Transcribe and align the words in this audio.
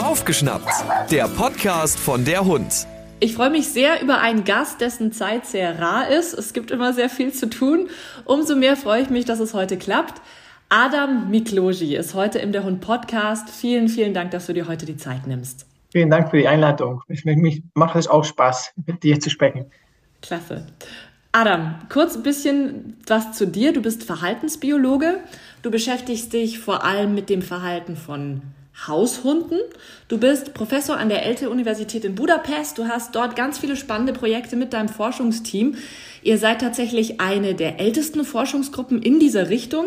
Aufgeschnappt, 0.00 0.70
der 1.10 1.26
Podcast 1.26 1.98
von 1.98 2.24
der 2.24 2.44
Hund. 2.44 2.86
Ich 3.18 3.34
freue 3.34 3.50
mich 3.50 3.66
sehr 3.68 4.00
über 4.00 4.20
einen 4.20 4.44
Gast, 4.44 4.80
dessen 4.80 5.10
Zeit 5.10 5.44
sehr 5.44 5.80
rar 5.80 6.08
ist. 6.08 6.34
Es 6.34 6.52
gibt 6.52 6.70
immer 6.70 6.92
sehr 6.92 7.10
viel 7.10 7.32
zu 7.32 7.50
tun. 7.50 7.88
Umso 8.26 8.54
mehr 8.54 8.76
freue 8.76 9.02
ich 9.02 9.10
mich, 9.10 9.24
dass 9.24 9.40
es 9.40 9.54
heute 9.54 9.76
klappt. 9.76 10.22
Adam 10.68 11.30
Mikloji 11.30 11.96
ist 11.96 12.14
heute 12.14 12.38
im 12.38 12.52
Der 12.52 12.62
Hund 12.62 12.80
Podcast. 12.80 13.50
Vielen, 13.50 13.88
vielen 13.88 14.14
Dank, 14.14 14.30
dass 14.30 14.46
du 14.46 14.54
dir 14.54 14.68
heute 14.68 14.86
die 14.86 14.96
Zeit 14.96 15.26
nimmst. 15.26 15.66
Vielen 15.90 16.08
Dank 16.08 16.30
für 16.30 16.38
die 16.38 16.46
Einladung. 16.46 17.02
Ich, 17.08 17.24
mich 17.24 17.64
macht 17.74 17.96
es 17.96 18.06
auch 18.06 18.22
Spaß, 18.22 18.74
mit 18.86 19.02
dir 19.02 19.18
zu 19.18 19.30
sprechen. 19.30 19.66
Klasse. 20.22 20.64
Adam, 21.32 21.74
kurz 21.88 22.14
ein 22.14 22.22
bisschen 22.22 22.98
was 23.04 23.32
zu 23.32 23.48
dir. 23.48 23.72
Du 23.72 23.82
bist 23.82 24.04
Verhaltensbiologe. 24.04 25.18
Du 25.62 25.72
beschäftigst 25.72 26.32
dich 26.32 26.60
vor 26.60 26.84
allem 26.84 27.16
mit 27.16 27.30
dem 27.30 27.42
Verhalten 27.42 27.96
von 27.96 28.42
Haushunden. 28.86 29.58
Du 30.08 30.18
bist 30.18 30.54
Professor 30.54 30.96
an 30.96 31.08
der 31.08 31.24
ELTE-Universität 31.26 32.04
in 32.04 32.14
Budapest. 32.14 32.78
Du 32.78 32.88
hast 32.88 33.14
dort 33.14 33.36
ganz 33.36 33.58
viele 33.58 33.76
spannende 33.76 34.12
Projekte 34.12 34.56
mit 34.56 34.72
deinem 34.72 34.88
Forschungsteam. 34.88 35.76
Ihr 36.22 36.38
seid 36.38 36.60
tatsächlich 36.60 37.20
eine 37.20 37.54
der 37.54 37.80
ältesten 37.80 38.24
Forschungsgruppen 38.24 39.02
in 39.02 39.18
dieser 39.18 39.48
Richtung. 39.50 39.86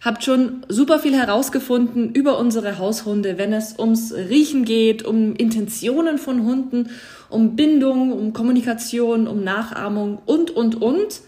Habt 0.00 0.24
schon 0.24 0.66
super 0.68 0.98
viel 0.98 1.14
herausgefunden 1.14 2.12
über 2.12 2.38
unsere 2.38 2.78
Haushunde, 2.78 3.38
wenn 3.38 3.52
es 3.52 3.78
ums 3.78 4.12
Riechen 4.12 4.64
geht, 4.64 5.04
um 5.04 5.36
Intentionen 5.36 6.18
von 6.18 6.44
Hunden, 6.44 6.90
um 7.28 7.54
Bindung, 7.54 8.12
um 8.12 8.32
Kommunikation, 8.32 9.28
um 9.28 9.44
Nachahmung 9.44 10.18
und, 10.26 10.50
und, 10.50 10.82
und. 10.82 11.20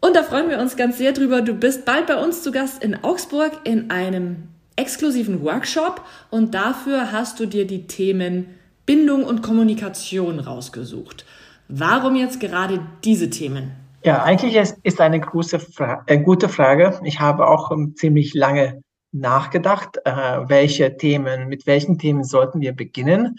Und 0.00 0.16
da 0.16 0.22
freuen 0.22 0.50
wir 0.50 0.58
uns 0.58 0.76
ganz 0.76 0.98
sehr 0.98 1.12
drüber. 1.12 1.40
Du 1.40 1.54
bist 1.54 1.84
bald 1.84 2.06
bei 2.06 2.16
uns 2.16 2.42
zu 2.42 2.50
Gast 2.50 2.82
in 2.82 3.04
Augsburg 3.04 3.52
in 3.64 3.90
einem 3.90 4.53
exklusiven 4.76 5.42
Workshop 5.42 6.02
und 6.30 6.54
dafür 6.54 7.12
hast 7.12 7.40
du 7.40 7.46
dir 7.46 7.66
die 7.66 7.86
Themen 7.86 8.46
Bindung 8.86 9.24
und 9.24 9.42
Kommunikation 9.42 10.40
rausgesucht. 10.40 11.24
Warum 11.68 12.16
jetzt 12.16 12.40
gerade 12.40 12.80
diese 13.04 13.30
Themen? 13.30 13.72
Ja, 14.04 14.22
eigentlich 14.22 14.54
ist, 14.54 14.76
ist 14.82 15.00
eine 15.00 15.18
große 15.18 15.58
Fra 15.58 16.02
äh, 16.06 16.18
gute 16.18 16.50
Frage. 16.50 17.00
Ich 17.04 17.20
habe 17.20 17.46
auch 17.48 17.70
ähm, 17.70 17.94
ziemlich 17.96 18.34
lange 18.34 18.82
nachgedacht, 19.12 19.98
äh, 20.04 20.10
welche 20.10 20.96
Themen, 20.98 21.48
mit 21.48 21.66
welchen 21.66 21.98
Themen 21.98 22.24
sollten 22.24 22.60
wir 22.60 22.74
beginnen. 22.74 23.38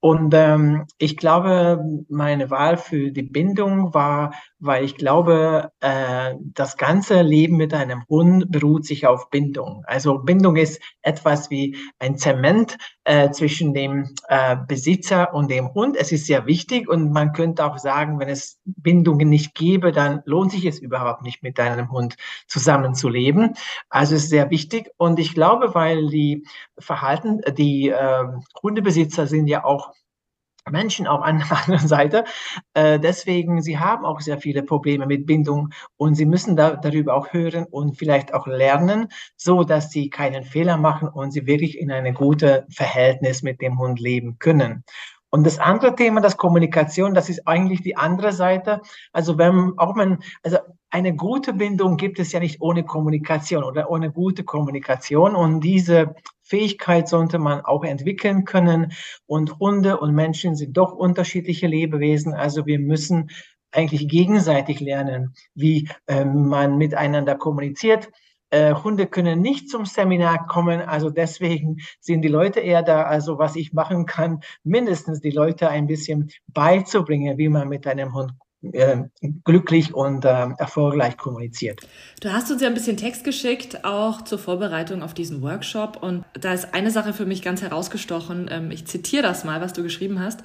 Und 0.00 0.32
ähm, 0.32 0.86
ich 0.96 1.18
glaube, 1.18 1.84
meine 2.08 2.50
Wahl 2.50 2.78
für 2.78 3.10
die 3.10 3.22
Bindung 3.22 3.92
war, 3.92 4.32
weil 4.58 4.82
ich 4.84 4.96
glaube, 4.96 5.72
äh, 5.80 6.34
das 6.54 6.78
ganze 6.78 7.20
Leben 7.20 7.58
mit 7.58 7.74
einem 7.74 8.04
Hund 8.08 8.50
beruht 8.50 8.86
sich 8.86 9.06
auf 9.06 9.28
Bindung. 9.28 9.84
Also 9.86 10.18
Bindung 10.18 10.56
ist 10.56 10.80
etwas 11.02 11.50
wie 11.50 11.76
ein 11.98 12.16
Zement 12.16 12.78
äh, 13.04 13.30
zwischen 13.30 13.74
dem 13.74 14.14
äh, 14.28 14.56
Besitzer 14.68 15.34
und 15.34 15.50
dem 15.50 15.74
Hund. 15.74 15.96
Es 15.98 16.12
ist 16.12 16.26
sehr 16.26 16.46
wichtig 16.46 16.88
und 16.88 17.12
man 17.12 17.32
könnte 17.34 17.64
auch 17.64 17.76
sagen, 17.76 18.18
wenn 18.18 18.28
es 18.30 18.58
Bindungen 18.64 19.28
nicht 19.28 19.54
gäbe, 19.54 19.92
dann 19.92 20.22
lohnt 20.24 20.52
sich 20.52 20.64
es 20.64 20.78
überhaupt 20.78 21.22
nicht, 21.22 21.42
mit 21.42 21.58
deinem 21.58 21.90
Hund 21.90 22.16
zusammenzuleben. 22.46 23.54
Also 23.90 24.14
es 24.14 24.24
ist 24.24 24.30
sehr 24.30 24.50
wichtig 24.50 24.90
und 24.96 25.18
ich 25.18 25.34
glaube, 25.34 25.74
weil 25.74 26.08
die 26.08 26.46
Verhalten, 26.78 27.40
die 27.56 27.88
äh, 27.88 28.24
Hundebesitzer 28.62 29.26
sind 29.26 29.46
ja 29.46 29.64
auch 29.64 29.89
Menschen 30.70 31.06
auch 31.06 31.22
an 31.22 31.38
der 31.48 31.58
anderen 31.62 31.88
Seite. 31.88 32.24
Äh, 32.74 32.98
deswegen, 32.98 33.62
sie 33.62 33.78
haben 33.78 34.04
auch 34.04 34.20
sehr 34.20 34.38
viele 34.38 34.62
Probleme 34.62 35.06
mit 35.06 35.26
Bindung 35.26 35.70
und 35.96 36.14
sie 36.14 36.26
müssen 36.26 36.56
da, 36.56 36.76
darüber 36.76 37.14
auch 37.14 37.32
hören 37.32 37.66
und 37.70 37.96
vielleicht 37.96 38.34
auch 38.34 38.46
lernen, 38.46 39.08
so 39.36 39.64
dass 39.64 39.90
sie 39.90 40.10
keinen 40.10 40.44
Fehler 40.44 40.76
machen 40.76 41.08
und 41.08 41.32
sie 41.32 41.46
wirklich 41.46 41.78
in 41.78 41.90
eine 41.90 42.12
gute 42.12 42.66
Verhältnis 42.70 43.42
mit 43.42 43.60
dem 43.60 43.78
Hund 43.78 44.00
leben 44.00 44.38
können. 44.38 44.84
Und 45.30 45.46
das 45.46 45.58
andere 45.58 45.94
Thema, 45.94 46.20
das 46.20 46.36
Kommunikation, 46.36 47.14
das 47.14 47.28
ist 47.28 47.46
eigentlich 47.46 47.82
die 47.82 47.96
andere 47.96 48.32
Seite. 48.32 48.80
Also 49.12 49.38
wenn 49.38 49.78
auch 49.78 49.94
man, 49.94 50.18
also 50.42 50.58
eine 50.90 51.14
gute 51.14 51.52
Bindung 51.52 51.96
gibt 51.96 52.18
es 52.18 52.32
ja 52.32 52.40
nicht 52.40 52.60
ohne 52.60 52.84
Kommunikation 52.84 53.62
oder 53.62 53.90
ohne 53.90 54.10
gute 54.10 54.42
Kommunikation. 54.42 55.36
Und 55.36 55.60
diese 55.60 56.16
Fähigkeit 56.42 57.08
sollte 57.08 57.38
man 57.38 57.60
auch 57.60 57.84
entwickeln 57.84 58.44
können. 58.44 58.92
Und 59.26 59.60
Hunde 59.60 59.98
und 59.98 60.14
Menschen 60.14 60.56
sind 60.56 60.76
doch 60.76 60.92
unterschiedliche 60.92 61.68
Lebewesen. 61.68 62.34
Also 62.34 62.66
wir 62.66 62.80
müssen 62.80 63.30
eigentlich 63.70 64.08
gegenseitig 64.08 64.80
lernen, 64.80 65.34
wie 65.54 65.88
äh, 66.08 66.24
man 66.24 66.76
miteinander 66.76 67.36
kommuniziert. 67.36 68.10
Äh, 68.50 68.74
Hunde 68.74 69.06
können 69.06 69.40
nicht 69.40 69.68
zum 69.68 69.86
Seminar 69.86 70.46
kommen, 70.46 70.80
also 70.80 71.10
deswegen 71.10 71.78
sind 72.00 72.22
die 72.22 72.28
Leute 72.28 72.60
eher 72.60 72.82
da. 72.82 73.04
Also 73.04 73.38
was 73.38 73.56
ich 73.56 73.72
machen 73.72 74.06
kann, 74.06 74.40
mindestens 74.64 75.20
die 75.20 75.30
Leute 75.30 75.68
ein 75.68 75.86
bisschen 75.86 76.30
beizubringen, 76.48 77.38
wie 77.38 77.48
man 77.48 77.68
mit 77.68 77.86
einem 77.86 78.12
Hund 78.12 78.32
äh, 78.62 79.04
glücklich 79.44 79.94
und 79.94 80.24
äh, 80.24 80.48
erfolgreich 80.58 81.16
kommuniziert. 81.16 81.80
Du 82.20 82.30
hast 82.30 82.50
uns 82.50 82.60
ja 82.60 82.68
ein 82.68 82.74
bisschen 82.74 82.98
Text 82.98 83.24
geschickt, 83.24 83.84
auch 83.84 84.22
zur 84.22 84.38
Vorbereitung 84.38 85.02
auf 85.02 85.14
diesen 85.14 85.40
Workshop. 85.40 86.02
Und 86.02 86.24
da 86.34 86.52
ist 86.52 86.74
eine 86.74 86.90
Sache 86.90 87.14
für 87.14 87.24
mich 87.24 87.40
ganz 87.40 87.62
herausgestochen. 87.62 88.50
Ähm, 88.50 88.70
ich 88.70 88.86
zitiere 88.86 89.22
das 89.22 89.44
mal, 89.44 89.62
was 89.62 89.72
du 89.72 89.82
geschrieben 89.82 90.20
hast. 90.20 90.40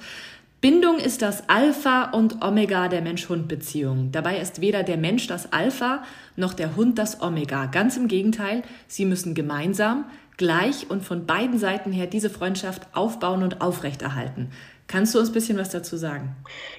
Bindung 0.68 0.98
ist 0.98 1.22
das 1.22 1.48
Alpha 1.48 2.10
und 2.10 2.42
Omega 2.42 2.88
der 2.88 3.00
Mensch-Hund-Beziehung. 3.00 4.10
Dabei 4.10 4.40
ist 4.40 4.60
weder 4.60 4.82
der 4.82 4.96
Mensch 4.96 5.28
das 5.28 5.52
Alpha 5.52 6.02
noch 6.34 6.54
der 6.54 6.74
Hund 6.74 6.98
das 6.98 7.22
Omega. 7.22 7.66
Ganz 7.66 7.96
im 7.96 8.08
Gegenteil, 8.08 8.62
sie 8.88 9.04
müssen 9.04 9.36
gemeinsam, 9.36 10.06
gleich 10.36 10.90
und 10.90 11.04
von 11.04 11.24
beiden 11.24 11.60
Seiten 11.60 11.92
her 11.92 12.08
diese 12.08 12.30
Freundschaft 12.30 12.88
aufbauen 12.94 13.44
und 13.44 13.60
aufrechterhalten. 13.60 14.50
Kannst 14.88 15.14
du 15.14 15.18
uns 15.18 15.30
ein 15.30 15.34
bisschen 15.34 15.58
was 15.58 15.70
dazu 15.70 15.96
sagen? 15.96 16.36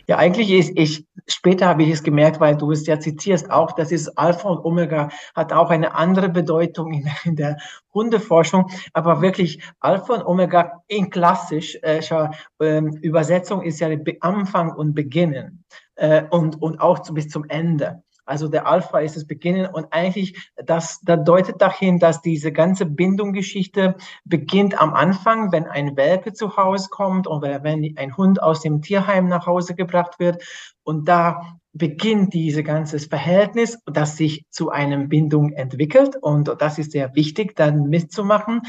Ja, 0.07 0.17
eigentlich 0.17 0.49
ist 0.51 0.71
ich, 0.75 1.05
später 1.27 1.67
habe 1.67 1.83
ich 1.83 1.89
es 1.89 2.03
gemerkt, 2.03 2.39
weil 2.39 2.55
du 2.55 2.71
es 2.71 2.87
ja 2.87 2.99
zitierst 2.99 3.51
auch, 3.51 3.73
das 3.73 3.91
ist 3.91 4.17
Alpha 4.17 4.49
und 4.49 4.63
Omega, 4.63 5.09
hat 5.35 5.51
auch 5.51 5.69
eine 5.69 5.93
andere 5.93 6.29
Bedeutung 6.29 6.93
in, 6.93 7.09
in 7.25 7.35
der 7.35 7.57
Hundeforschung, 7.93 8.69
aber 8.93 9.21
wirklich 9.21 9.61
Alpha 9.81 10.15
und 10.15 10.25
Omega 10.25 10.83
in 10.87 11.09
klassischer 11.09 12.31
äh, 12.59 12.81
Übersetzung 13.01 13.61
ist 13.61 13.79
ja 13.81 13.89
Anfang 14.21 14.73
und 14.73 14.93
Beginnen 14.93 15.65
äh, 15.95 16.23
und, 16.29 16.61
und 16.61 16.79
auch 16.79 16.99
zu, 16.99 17.13
bis 17.13 17.27
zum 17.27 17.43
Ende. 17.49 18.03
Also 18.27 18.49
der 18.49 18.67
Alpha 18.67 18.99
ist 18.99 19.15
das 19.15 19.25
Beginnen 19.25 19.65
und 19.67 19.87
eigentlich 19.91 20.51
das, 20.55 20.99
das 21.01 21.23
deutet 21.23 21.61
dahin, 21.61 21.97
dass 21.97 22.21
diese 22.21 22.51
ganze 22.51 22.85
Bindungsgeschichte 22.85 23.95
beginnt 24.25 24.79
am 24.79 24.93
Anfang, 24.93 25.51
wenn 25.51 25.65
ein 25.65 25.95
Welpe 25.95 26.33
zu 26.33 26.57
Hause 26.57 26.89
kommt 26.89 27.27
oder 27.27 27.63
wenn 27.63 27.97
ein 27.97 28.17
Hund 28.17 28.43
aus 28.43 28.61
dem 28.61 28.81
Tierheim 28.81 29.27
nach 29.29 29.47
Hause 29.47 29.75
gebracht 29.75 30.19
wird 30.19 30.43
und 30.83 31.07
da 31.07 31.57
beginnt 31.73 32.33
dieses 32.33 32.63
ganze 32.63 32.99
Verhältnis, 32.99 33.77
das 33.85 34.17
sich 34.17 34.45
zu 34.49 34.71
einem 34.71 35.09
Bindung 35.09 35.53
entwickelt 35.53 36.15
und 36.21 36.53
das 36.59 36.79
ist 36.79 36.91
sehr 36.91 37.15
wichtig, 37.15 37.55
dann 37.55 37.83
mitzumachen. 37.83 38.61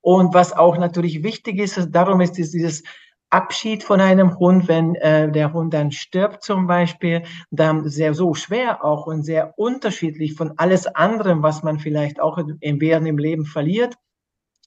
Und 0.00 0.34
was 0.34 0.52
auch 0.52 0.76
natürlich 0.76 1.22
wichtig 1.22 1.58
ist, 1.58 1.88
darum 1.90 2.20
ist 2.20 2.32
dieses 2.32 2.82
Abschied 3.30 3.82
von 3.82 4.00
einem 4.00 4.38
Hund, 4.38 4.68
wenn 4.68 4.94
äh, 4.96 5.30
der 5.30 5.52
Hund 5.52 5.74
dann 5.74 5.90
stirbt 5.90 6.42
zum 6.42 6.66
Beispiel, 6.66 7.24
dann 7.50 7.88
sehr 7.88 8.14
so 8.14 8.34
schwer 8.34 8.84
auch 8.84 9.06
und 9.06 9.22
sehr 9.22 9.58
unterschiedlich 9.58 10.34
von 10.34 10.52
alles 10.56 10.86
anderem, 10.86 11.42
was 11.42 11.62
man 11.62 11.78
vielleicht 11.78 12.20
auch 12.20 12.38
im, 12.38 12.80
während 12.80 13.08
im 13.08 13.18
Leben 13.18 13.44
verliert 13.44 13.96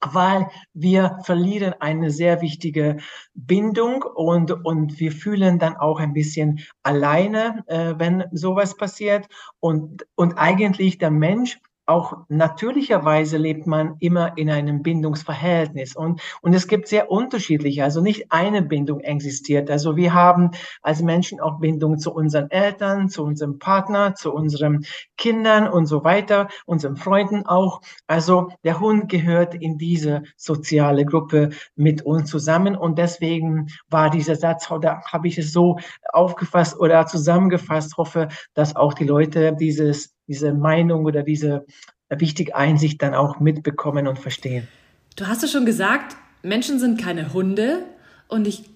weil 0.01 0.47
wir 0.73 1.19
verlieren 1.23 1.73
eine 1.79 2.11
sehr 2.11 2.41
wichtige 2.41 2.97
Bindung 3.33 4.03
und, 4.03 4.51
und 4.51 4.99
wir 4.99 5.11
fühlen 5.11 5.59
dann 5.59 5.75
auch 5.75 5.99
ein 5.99 6.13
bisschen 6.13 6.59
alleine, 6.83 7.63
äh, 7.67 7.95
wenn 7.97 8.25
sowas 8.31 8.77
passiert. 8.77 9.27
Und, 9.59 10.05
und 10.15 10.33
eigentlich 10.33 10.97
der 10.97 11.11
Mensch 11.11 11.59
auch 11.87 12.17
natürlicherweise 12.27 13.37
lebt 13.37 13.65
man 13.65 13.95
immer 13.99 14.37
in 14.37 14.49
einem 14.49 14.83
Bindungsverhältnis 14.83 15.95
und, 15.95 16.21
und 16.41 16.53
es 16.53 16.67
gibt 16.67 16.89
sehr 16.89 17.09
unterschiedliche, 17.09 17.85
also 17.85 18.01
nicht 18.01 18.31
eine 18.31 18.61
Bindung 18.61 18.99
existiert. 18.99 19.71
Also 19.71 19.95
wir 19.95 20.13
haben 20.13 20.51
als 20.81 21.01
Menschen 21.01 21.39
auch 21.39 21.59
Bindung 21.59 21.97
zu 21.97 22.13
unseren 22.13 22.51
Eltern, 22.51 23.07
zu 23.07 23.23
unserem 23.23 23.57
Partner, 23.57 24.15
zu 24.15 24.33
unseren 24.33 24.85
Kindern 25.15 25.67
und 25.67 25.85
so 25.85 26.03
weiter, 26.03 26.49
unseren 26.65 26.97
Freunden 26.97 27.45
auch. 27.45 27.81
Also 28.05 28.49
der 28.65 28.81
Hund 28.81 29.09
gehört 29.09 29.55
in 29.55 29.77
diese 29.77 30.23
soziale 30.35 31.05
Gruppe 31.05 31.51
mit 31.75 32.01
uns 32.01 32.29
zusammen 32.29 32.75
und 32.75 32.97
deswegen 32.97 33.67
war 33.89 34.09
dieser 34.09 34.35
Satz, 34.35 34.69
oder 34.69 35.01
habe 35.09 35.29
ich 35.29 35.37
es 35.37 35.53
so 35.53 35.79
aufgefasst 36.11 36.77
oder 36.77 37.05
zusammengefasst, 37.07 37.95
hoffe, 37.95 38.27
dass 38.53 38.75
auch 38.75 38.93
die 38.93 39.05
Leute 39.05 39.55
dieses 39.55 40.16
diese 40.27 40.53
Meinung 40.53 41.05
oder 41.05 41.23
diese 41.23 41.65
wichtige 42.09 42.55
Einsicht 42.55 43.01
dann 43.01 43.13
auch 43.13 43.39
mitbekommen 43.39 44.07
und 44.07 44.19
verstehen. 44.19 44.67
Du 45.15 45.27
hast 45.27 45.43
es 45.43 45.51
schon 45.51 45.65
gesagt, 45.65 46.15
Menschen 46.43 46.79
sind 46.79 47.01
keine 47.01 47.33
Hunde 47.33 47.83
und 48.27 48.47
ich, 48.47 48.69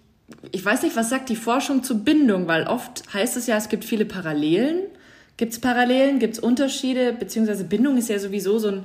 ich 0.51 0.63
weiß 0.63 0.83
nicht, 0.83 0.95
was 0.95 1.09
sagt 1.09 1.29
die 1.29 1.35
Forschung 1.35 1.83
zur 1.83 1.99
Bindung, 1.99 2.47
weil 2.47 2.67
oft 2.67 3.13
heißt 3.13 3.37
es 3.37 3.47
ja, 3.47 3.57
es 3.57 3.69
gibt 3.69 3.85
viele 3.85 4.05
Parallelen. 4.05 4.83
Gibt 5.37 5.53
es 5.53 5.59
Parallelen, 5.59 6.19
gibt 6.19 6.33
es 6.35 6.39
Unterschiede, 6.39 7.13
beziehungsweise 7.13 7.63
Bindung 7.63 7.97
ist 7.97 8.09
ja 8.09 8.19
sowieso 8.19 8.59
so 8.59 8.67
ein, 8.67 8.83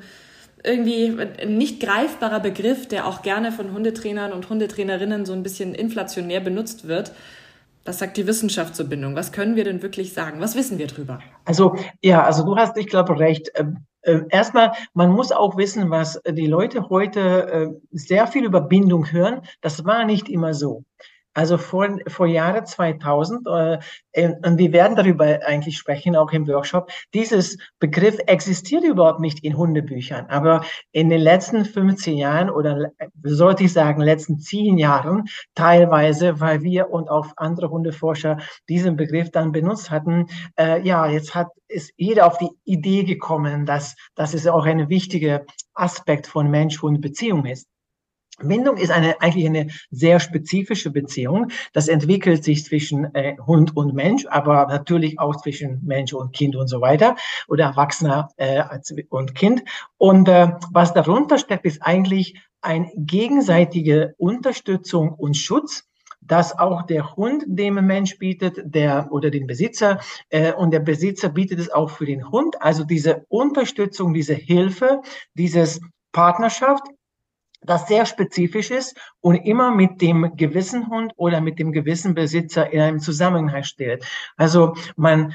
irgendwie 0.65 1.15
nicht 1.47 1.81
greifbarer 1.81 2.41
Begriff, 2.41 2.87
der 2.89 3.07
auch 3.07 3.23
gerne 3.23 3.53
von 3.53 3.73
Hundetrainern 3.73 4.33
und 4.33 4.49
Hundetrainerinnen 4.49 5.27
so 5.27 5.33
ein 5.33 5.43
bisschen 5.43 5.75
inflationär 5.75 6.41
benutzt 6.41 6.89
wird. 6.89 7.13
Was 7.87 7.99
sagt 8.01 8.17
die 8.17 8.27
Wissenschaft 8.27 8.75
zur 8.75 8.87
Bindung? 8.87 9.15
Was 9.15 9.31
können 9.31 9.55
wir 9.55 9.63
denn 9.63 9.81
wirklich 9.81 10.13
sagen? 10.13 10.41
Was 10.41 10.57
wissen 10.57 10.77
wir 10.77 10.89
drüber? 10.89 11.21
Also, 11.45 11.77
ja, 12.03 12.25
also 12.25 12.45
du 12.45 12.57
hast, 12.57 12.77
ich 12.77 12.89
glaube, 12.89 13.19
recht. 13.19 13.53
Ähm, 13.55 13.87
äh, 14.03 14.21
erstmal, 14.31 14.73
man 14.93 15.13
muss 15.13 15.31
auch 15.31 15.57
wissen, 15.57 15.89
was 15.91 16.21
die 16.29 16.47
Leute 16.47 16.89
heute 16.89 17.21
äh, 17.21 17.69
sehr 17.93 18.27
viel 18.27 18.45
über 18.45 18.61
Bindung 18.61 19.11
hören. 19.13 19.43
Das 19.61 19.85
war 19.85 20.05
nicht 20.05 20.29
immer 20.29 20.53
so. 20.53 20.85
Also 21.37 21.59
vor, 21.59 21.87
vor 22.09 22.27
Jahre 22.27 22.65
2000, 22.65 23.47
äh, 23.47 23.79
und 24.43 24.57
wir 24.57 24.73
werden 24.73 24.97
darüber 24.97 25.39
eigentlich 25.45 25.77
sprechen, 25.77 26.17
auch 26.17 26.33
im 26.33 26.49
Workshop, 26.49 26.91
dieses 27.13 27.59
Begriff 27.79 28.19
existiert 28.27 28.85
überhaupt 28.85 29.21
nicht 29.21 29.45
in 29.45 29.55
Hundebüchern. 29.55 30.25
Aber 30.31 30.65
in 30.93 31.11
den 31.11 31.21
letzten 31.21 31.67
15 31.67 32.17
Jahren 32.17 32.49
oder 32.49 32.91
sollte 33.23 33.65
ich 33.65 33.75
sagen, 33.75 34.01
letzten 34.01 34.39
10 34.39 34.79
Jahren 34.79 35.25
teilweise, 35.55 36.41
weil 36.41 36.63
wir 36.63 36.89
und 36.89 37.11
auch 37.11 37.27
andere 37.37 37.69
Hundeforscher 37.69 38.39
diesen 38.71 38.97
Begriff 38.97 39.31
dann 39.31 39.53
benutzt 39.53 39.91
hatten, 39.91 40.29
äh, 40.59 40.81
ja, 40.81 41.07
jetzt 41.07 41.35
hat 41.35 41.49
ist 41.69 41.93
jeder 41.97 42.29
auf 42.29 42.39
die 42.39 42.51
Idee 42.65 43.03
gekommen, 43.03 43.67
dass, 43.67 43.97
dass 44.15 44.35
es 44.35 44.47
auch 44.47 44.65
ein 44.65 44.89
wichtiger 44.89 45.45
Aspekt 45.75 46.29
von 46.29 46.49
Mensch-Hund-Beziehung 46.49 47.45
ist. 47.45 47.67
Bindung 48.43 48.77
ist 48.77 48.91
eine, 48.91 49.21
eigentlich 49.21 49.47
eine 49.47 49.69
sehr 49.91 50.21
spezifische 50.21 50.91
Beziehung. 50.91 51.49
Das 51.73 51.89
entwickelt 51.89 52.45
sich 52.45 52.65
zwischen 52.65 53.15
äh, 53.15 53.37
Hund 53.47 53.77
und 53.77 53.95
Mensch, 53.95 54.27
aber 54.27 54.67
natürlich 54.67 55.19
auch 55.19 55.37
zwischen 55.37 55.81
Mensch 55.85 56.13
und 56.13 56.33
Kind 56.33 56.55
und 56.57 56.69
so 56.69 56.81
weiter 56.81 57.17
oder 57.49 57.65
Erwachsener 57.65 58.29
äh, 58.37 58.63
und 59.09 59.35
Kind. 59.35 59.63
Und 59.97 60.29
äh, 60.29 60.53
was 60.71 60.93
darunter 60.93 61.39
steckt, 61.39 61.65
ist 61.65 61.83
eigentlich 61.83 62.39
eine 62.61 62.91
gegenseitige 62.97 64.15
Unterstützung 64.19 65.13
und 65.15 65.37
Schutz 65.37 65.85
dass 66.27 66.59
auch 66.59 66.83
der 66.83 67.15
Hund 67.15 67.45
dem 67.47 67.75
Mensch 67.87 68.19
bietet, 68.19 68.61
der 68.65 69.09
oder 69.13 69.31
den 69.31 69.47
Besitzer 69.47 70.01
äh, 70.31 70.53
und 70.53 70.73
der 70.73 70.81
Besitzer 70.81 71.29
bietet 71.29 71.61
es 71.61 71.71
auch 71.71 71.91
für 71.91 72.05
den 72.05 72.31
Hund. 72.31 72.61
Also 72.61 72.83
diese 72.83 73.25
Unterstützung, 73.29 74.13
diese 74.13 74.35
Hilfe, 74.35 75.03
dieses 75.35 75.81
Partnerschaft 76.11 76.83
das 77.63 77.89
sehr 77.89 78.07
spezifisch 78.07 78.71
ist 78.71 78.97
und 79.21 79.37
immer 79.37 79.75
mit 79.75 80.01
dem 80.01 80.37
gewissen 80.37 80.89
Hund 80.89 81.13
oder 81.17 81.41
mit 81.41 81.59
dem 81.59 81.73
gewissen 81.73 82.15
Besitzer 82.15 82.73
in 82.73 82.81
einem 82.81 83.01
Zusammenhang 83.01 83.65
steht. 83.65 84.05
Also 84.37 84.75
man 84.97 85.35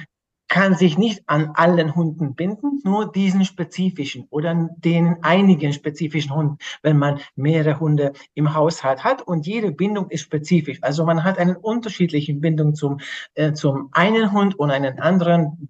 kann 0.51 0.75
sich 0.75 0.97
nicht 0.97 1.23
an 1.27 1.51
allen 1.53 1.95
Hunden 1.95 2.35
binden, 2.35 2.81
nur 2.83 3.09
diesen 3.09 3.45
spezifischen 3.45 4.27
oder 4.31 4.69
den 4.75 5.23
einigen 5.23 5.71
spezifischen 5.71 6.35
Hunden, 6.35 6.57
wenn 6.83 6.97
man 6.97 7.21
mehrere 7.38 7.79
Hunde 7.79 8.12
im 8.33 8.53
Haushalt 8.53 9.06
hat 9.06 9.21
und 9.21 9.47
jede 9.47 9.71
Bindung 9.71 10.09
ist 10.09 10.24
spezifisch. 10.24 10.79
Also 10.81 11.06
man 11.06 11.24
hat 11.24 11.38
einen 11.38 11.56
unterschiedlichen 11.56 12.41
Bindung 12.41 12.75
zum, 12.75 13.00
äh, 13.33 13.53
zum 13.53 13.88
einen 13.94 14.33
Hund 14.33 14.59
und 14.59 14.71
einen 14.71 15.00
anderen 15.00 15.69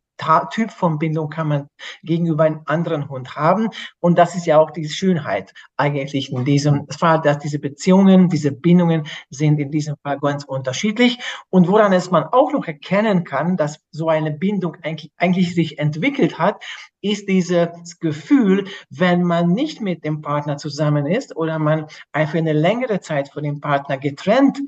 Typ 0.51 0.71
von 0.71 0.99
Bindung 0.99 1.29
kann 1.29 1.47
man 1.47 1.67
gegenüber 2.03 2.43
einem 2.43 2.61
anderen 2.65 3.09
Hund 3.09 3.35
haben. 3.35 3.69
Und 3.99 4.17
das 4.17 4.35
ist 4.35 4.45
ja 4.45 4.59
auch 4.59 4.71
die 4.71 4.87
Schönheit 4.87 5.53
eigentlich 5.77 6.31
in 6.31 6.45
diesem 6.45 6.87
Fall, 6.89 7.21
dass 7.21 7.39
diese 7.39 7.59
Beziehungen, 7.59 8.29
diese 8.29 8.51
Bindungen 8.51 9.07
sind 9.29 9.59
in 9.59 9.71
diesem 9.71 9.95
Fall 10.03 10.19
ganz 10.19 10.43
unterschiedlich. 10.43 11.19
Und 11.49 11.67
woran 11.67 11.93
es 11.93 12.11
man 12.11 12.25
auch 12.25 12.51
noch 12.51 12.67
erkennen 12.67 13.23
kann, 13.23 13.57
dass 13.57 13.79
so 13.91 14.09
eine 14.09 14.31
Bindung 14.31 14.77
eigentlich, 14.83 15.11
eigentlich 15.17 15.55
sich 15.55 15.79
entwickelt 15.79 16.37
hat, 16.37 16.63
ist 17.01 17.27
dieses 17.27 17.99
Gefühl, 17.99 18.67
wenn 18.89 19.23
man 19.23 19.51
nicht 19.53 19.81
mit 19.81 20.05
dem 20.05 20.21
Partner 20.21 20.57
zusammen 20.57 21.07
ist 21.07 21.35
oder 21.35 21.57
man 21.57 21.87
einfach 22.11 22.35
eine 22.35 22.53
längere 22.53 22.99
Zeit 22.99 23.29
von 23.29 23.43
dem 23.43 23.59
Partner 23.59 23.97
getrennt 23.97 24.59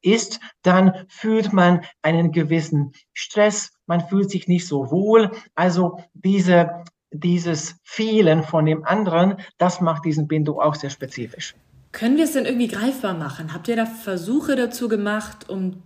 ist, 0.00 0.40
dann 0.62 1.06
fühlt 1.08 1.52
man 1.52 1.82
einen 2.02 2.32
gewissen 2.32 2.92
Stress, 3.12 3.70
man 3.86 4.06
fühlt 4.08 4.30
sich 4.30 4.48
nicht 4.48 4.66
so 4.66 4.90
wohl. 4.90 5.30
Also 5.54 5.98
diese, 6.14 6.84
dieses 7.10 7.76
Fehlen 7.84 8.42
von 8.42 8.66
dem 8.66 8.84
anderen, 8.84 9.36
das 9.58 9.80
macht 9.80 10.04
diesen 10.04 10.28
Bindung 10.28 10.60
auch 10.60 10.74
sehr 10.74 10.90
spezifisch. 10.90 11.54
Können 11.92 12.16
wir 12.16 12.24
es 12.24 12.32
denn 12.32 12.44
irgendwie 12.44 12.68
greifbar 12.68 13.14
machen? 13.14 13.52
Habt 13.54 13.68
ihr 13.68 13.76
da 13.76 13.86
Versuche 13.86 14.56
dazu 14.56 14.88
gemacht, 14.88 15.48
um 15.48 15.82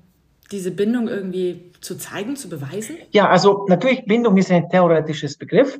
diese 0.51 0.71
Bindung 0.71 1.09
irgendwie 1.09 1.73
zu 1.83 1.97
zeigen, 1.99 2.37
zu 2.37 2.49
beweisen? 2.49 2.97
Ja, 3.11 3.29
also 3.29 3.67
natürlich, 3.69 4.07
Bindung 4.07 4.37
ist 4.39 4.51
ein 4.51 4.71
theoretisches 4.71 5.37
Begriff 5.37 5.79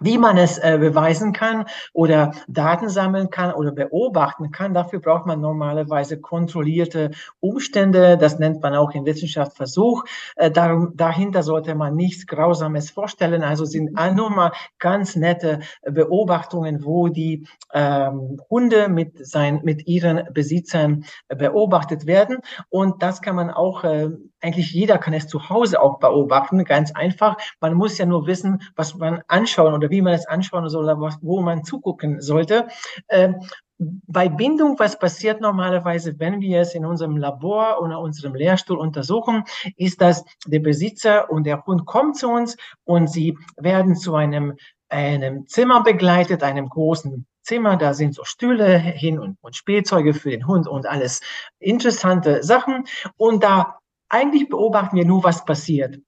wie 0.00 0.18
man 0.18 0.36
es 0.38 0.58
äh, 0.58 0.78
beweisen 0.78 1.32
kann 1.32 1.66
oder 1.92 2.32
Daten 2.48 2.88
sammeln 2.88 3.30
kann 3.30 3.52
oder 3.52 3.72
beobachten 3.72 4.50
kann. 4.50 4.74
Dafür 4.74 5.00
braucht 5.00 5.26
man 5.26 5.40
normalerweise 5.40 6.20
kontrollierte 6.20 7.10
Umstände. 7.40 8.16
Das 8.16 8.38
nennt 8.38 8.62
man 8.62 8.74
auch 8.74 8.92
in 8.92 9.04
Wissenschaft 9.04 9.56
Versuch. 9.56 10.04
Äh, 10.36 10.50
darum, 10.50 10.96
dahinter 10.96 11.42
sollte 11.42 11.74
man 11.74 11.94
nichts 11.94 12.26
Grausames 12.26 12.90
vorstellen. 12.90 13.42
Also 13.42 13.64
sind 13.64 13.92
nur 14.14 14.30
mal 14.30 14.52
ganz 14.78 15.16
nette 15.16 15.60
Beobachtungen, 15.82 16.84
wo 16.84 17.08
die 17.08 17.46
ähm, 17.72 18.40
Hunde 18.50 18.88
mit, 18.88 19.26
sein, 19.26 19.60
mit 19.62 19.86
ihren 19.86 20.32
Besitzern 20.32 21.04
beobachtet 21.28 22.06
werden. 22.06 22.38
Und 22.68 23.02
das 23.02 23.22
kann 23.22 23.36
man 23.36 23.50
auch, 23.50 23.84
äh, 23.84 24.10
eigentlich 24.42 24.72
jeder 24.72 24.98
kann 24.98 25.14
es 25.14 25.28
zu 25.28 25.48
Hause 25.48 25.80
auch 25.80 25.98
beobachten. 25.98 26.64
Ganz 26.64 26.92
einfach. 26.92 27.36
Man 27.60 27.74
muss 27.74 27.98
ja 27.98 28.06
nur 28.06 28.26
wissen, 28.26 28.62
was 28.76 28.94
man 28.96 29.22
anschauen 29.28 29.74
oder 29.74 29.90
wie 29.90 30.02
man 30.02 30.14
es 30.14 30.26
anschauen 30.26 30.68
soll, 30.68 30.86
wo 31.22 31.40
man 31.40 31.64
zugucken 31.64 32.20
sollte. 32.20 32.68
Ähm, 33.08 33.36
bei 33.78 34.28
Bindung, 34.28 34.78
was 34.78 34.98
passiert 34.98 35.40
normalerweise, 35.40 36.18
wenn 36.18 36.40
wir 36.40 36.60
es 36.60 36.74
in 36.74 36.84
unserem 36.84 37.16
Labor 37.16 37.80
oder 37.80 37.98
unserem 38.00 38.34
Lehrstuhl 38.34 38.78
untersuchen, 38.78 39.44
ist, 39.76 40.00
dass 40.00 40.24
der 40.46 40.60
Besitzer 40.60 41.30
und 41.30 41.44
der 41.44 41.64
Hund 41.64 41.86
kommen 41.86 42.14
zu 42.14 42.28
uns 42.28 42.56
und 42.84 43.08
sie 43.08 43.36
werden 43.56 43.96
zu 43.96 44.14
einem, 44.14 44.56
einem 44.88 45.46
Zimmer 45.46 45.82
begleitet, 45.82 46.42
einem 46.42 46.68
großen 46.68 47.26
Zimmer, 47.42 47.76
da 47.76 47.92
sind 47.92 48.14
so 48.14 48.24
Stühle 48.24 48.78
hin 48.78 49.18
und, 49.18 49.36
und 49.40 49.56
Spielzeuge 49.56 50.14
für 50.14 50.30
den 50.30 50.46
Hund 50.46 50.68
und 50.68 50.86
alles 50.86 51.20
interessante 51.58 52.44
Sachen. 52.44 52.84
Und 53.16 53.42
da 53.42 53.78
eigentlich 54.12 54.48
beobachten 54.48 54.96
wir 54.96 55.04
nur, 55.04 55.24
was 55.24 55.44
passiert. 55.44 55.98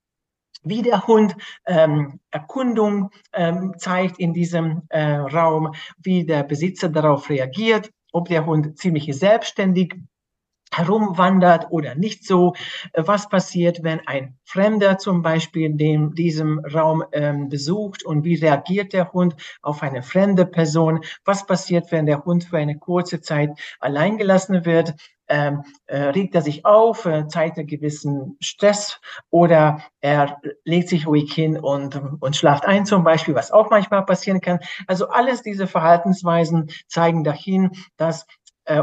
Wie 0.63 0.83
der 0.83 1.07
Hund 1.07 1.37
ähm, 1.67 2.21
Erkundung 2.31 3.11
ähm, 3.33 3.75
zeigt 3.79 4.19
in 4.19 4.33
diesem 4.33 4.83
äh, 4.89 5.17
Raum, 5.17 5.75
wie 5.99 6.25
der 6.25 6.43
Besitzer 6.43 6.89
darauf 6.89 7.29
reagiert, 7.29 7.91
ob 8.13 8.29
der 8.29 8.47
Hund 8.47 8.79
ziemlich 8.79 9.15
selbstständig 9.17 9.97
herumwandert 10.77 11.67
oder 11.71 11.95
nicht 11.95 12.27
so. 12.27 12.55
Was 12.95 13.29
passiert, 13.29 13.83
wenn 13.83 14.07
ein 14.07 14.37
Fremder 14.45 14.99
zum 14.99 15.23
Beispiel 15.23 15.75
den, 15.75 16.15
diesem 16.15 16.59
Raum 16.61 17.05
ähm, 17.13 17.49
besucht 17.49 18.05
und 18.05 18.25
wie 18.25 18.37
reagiert 18.37 18.93
der 18.93 19.13
Hund 19.13 19.37
auf 19.63 19.83
eine 19.83 20.03
fremde 20.03 20.47
Person? 20.47 21.01
Was 21.25 21.47
passiert, 21.47 21.91
wenn 21.93 22.07
der 22.07 22.25
Hund 22.25 22.45
für 22.45 22.59
eine 22.59 22.79
kurze 22.79 23.21
Zeit 23.21 23.51
allein 23.81 24.19
gelassen 24.19 24.65
wird? 24.65 24.95
ähm, 25.29 25.63
äh, 25.87 25.99
regt 25.99 26.35
er 26.35 26.43
sich 26.43 26.65
auf, 26.65 27.07
äh, 27.07 27.27
zeigt 27.29 27.59
einen 27.59 27.67
gewissen 27.67 28.37
Stress 28.41 29.01
oder 29.31 29.81
er 30.01 30.41
legt 30.65 30.89
sich 30.89 31.07
ruhig 31.07 31.33
hin 31.33 31.59
und, 31.59 32.01
und 32.21 32.37
schlaft 32.37 32.67
ein 32.67 32.85
zum 32.85 33.05
Beispiel, 33.05 33.35
was 33.35 33.51
auch 33.51 33.71
manchmal 33.71 34.05
passieren 34.05 34.41
kann. 34.41 34.61
Also 34.87 35.09
alles 35.09 35.43
diese 35.43 35.67
Verhaltensweisen 35.67 36.71
zeigen 36.89 37.25
dahin, 37.25 37.71
dass 37.97 38.23
äh, 38.23 38.27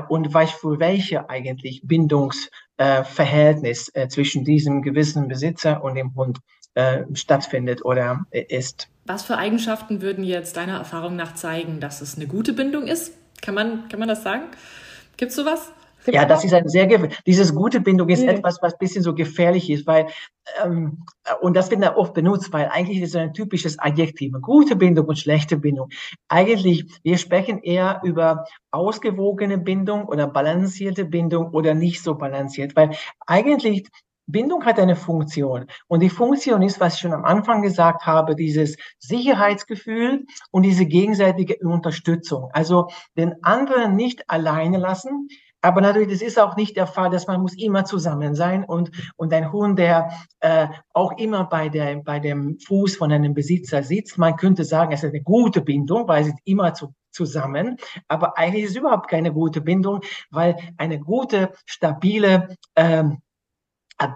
und 0.09 0.33
für 0.33 0.79
welche 0.79 1.29
eigentlich 1.29 1.81
Bindungsverhältnis 1.83 3.91
äh, 3.93 4.07
zwischen 4.07 4.45
diesem 4.45 4.81
gewissen 4.81 5.27
Besitzer 5.27 5.83
und 5.83 5.95
dem 5.95 6.15
Hund 6.15 6.39
äh, 6.75 7.03
stattfindet 7.13 7.83
oder 7.83 8.25
äh, 8.31 8.45
ist. 8.47 8.87
Was 9.05 9.23
für 9.23 9.37
Eigenschaften 9.37 10.01
würden 10.01 10.23
jetzt 10.23 10.55
deiner 10.55 10.77
Erfahrung 10.77 11.15
nach 11.15 11.35
zeigen, 11.35 11.79
dass 11.79 12.01
es 12.01 12.15
eine 12.15 12.27
gute 12.27 12.53
Bindung 12.53 12.87
ist? 12.87 13.13
Kann 13.41 13.55
man, 13.55 13.89
kann 13.89 13.99
man 13.99 14.07
das 14.07 14.23
sagen? 14.23 14.43
Gibt 15.17 15.31
es 15.31 15.35
sowas? 15.35 15.71
Ja, 16.07 16.25
das 16.25 16.43
ist 16.43 16.53
ein 16.53 16.67
sehr, 16.67 16.87
dieses 17.25 17.53
gute 17.53 17.79
Bindung 17.79 18.09
ist 18.09 18.23
mhm. 18.23 18.29
etwas, 18.29 18.57
was 18.61 18.77
bisschen 18.77 19.03
so 19.03 19.13
gefährlich 19.13 19.69
ist, 19.69 19.85
weil, 19.85 20.07
ähm, 20.63 21.05
und 21.41 21.55
das 21.55 21.69
wird 21.69 21.83
ja 21.83 21.95
oft 21.95 22.13
benutzt, 22.13 22.51
weil 22.53 22.69
eigentlich 22.69 23.01
ist 23.01 23.09
es 23.09 23.15
ein 23.15 23.33
typisches 23.33 23.77
Adjektiv, 23.77 24.33
gute 24.41 24.75
Bindung 24.75 25.07
und 25.07 25.19
schlechte 25.19 25.57
Bindung. 25.57 25.89
Eigentlich, 26.27 26.85
wir 27.03 27.17
sprechen 27.17 27.59
eher 27.59 28.01
über 28.03 28.45
ausgewogene 28.71 29.57
Bindung 29.57 30.05
oder 30.05 30.27
balancierte 30.27 31.05
Bindung 31.05 31.51
oder 31.51 31.73
nicht 31.73 32.01
so 32.01 32.15
balanciert, 32.15 32.75
weil 32.75 32.91
eigentlich 33.27 33.87
Bindung 34.27 34.65
hat 34.65 34.79
eine 34.79 34.95
Funktion. 34.95 35.67
Und 35.87 36.01
die 36.01 36.09
Funktion 36.09 36.61
ist, 36.61 36.79
was 36.79 36.95
ich 36.95 37.01
schon 37.01 37.13
am 37.13 37.25
Anfang 37.25 37.61
gesagt 37.61 38.05
habe, 38.05 38.35
dieses 38.35 38.77
Sicherheitsgefühl 38.99 40.25
und 40.51 40.63
diese 40.63 40.85
gegenseitige 40.85 41.57
Unterstützung. 41.67 42.49
Also 42.53 42.87
den 43.17 43.43
anderen 43.43 43.95
nicht 43.95 44.29
alleine 44.29 44.77
lassen, 44.77 45.27
aber 45.61 45.81
natürlich, 45.81 46.09
das 46.09 46.21
ist 46.21 46.39
auch 46.39 46.55
nicht 46.55 46.75
der 46.75 46.87
Fall, 46.87 47.09
dass 47.09 47.27
man 47.27 47.41
muss 47.41 47.53
immer 47.55 47.85
zusammen 47.85 48.35
sein 48.35 48.63
und, 48.63 48.91
und 49.15 49.33
ein 49.33 49.51
Hund, 49.51 49.77
der 49.77 50.11
äh, 50.39 50.67
auch 50.93 51.17
immer 51.17 51.45
bei, 51.45 51.69
der, 51.69 51.97
bei 51.97 52.19
dem 52.19 52.59
Fuß 52.59 52.95
von 52.95 53.11
einem 53.11 53.33
Besitzer 53.33 53.83
sitzt. 53.83 54.17
Man 54.17 54.35
könnte 54.35 54.63
sagen, 54.63 54.91
es 54.91 55.03
ist 55.03 55.09
eine 55.09 55.21
gute 55.21 55.61
Bindung, 55.61 56.07
weil 56.07 56.23
sie 56.23 56.33
immer 56.45 56.73
zu, 56.73 56.93
zusammen, 57.11 57.77
aber 58.07 58.37
eigentlich 58.37 58.63
ist 58.65 58.71
es 58.71 58.77
überhaupt 58.77 59.09
keine 59.09 59.33
gute 59.33 59.61
Bindung, 59.61 60.01
weil 60.29 60.55
eine 60.77 60.99
gute, 60.99 61.51
stabile 61.65 62.55
ähm, 62.75 63.21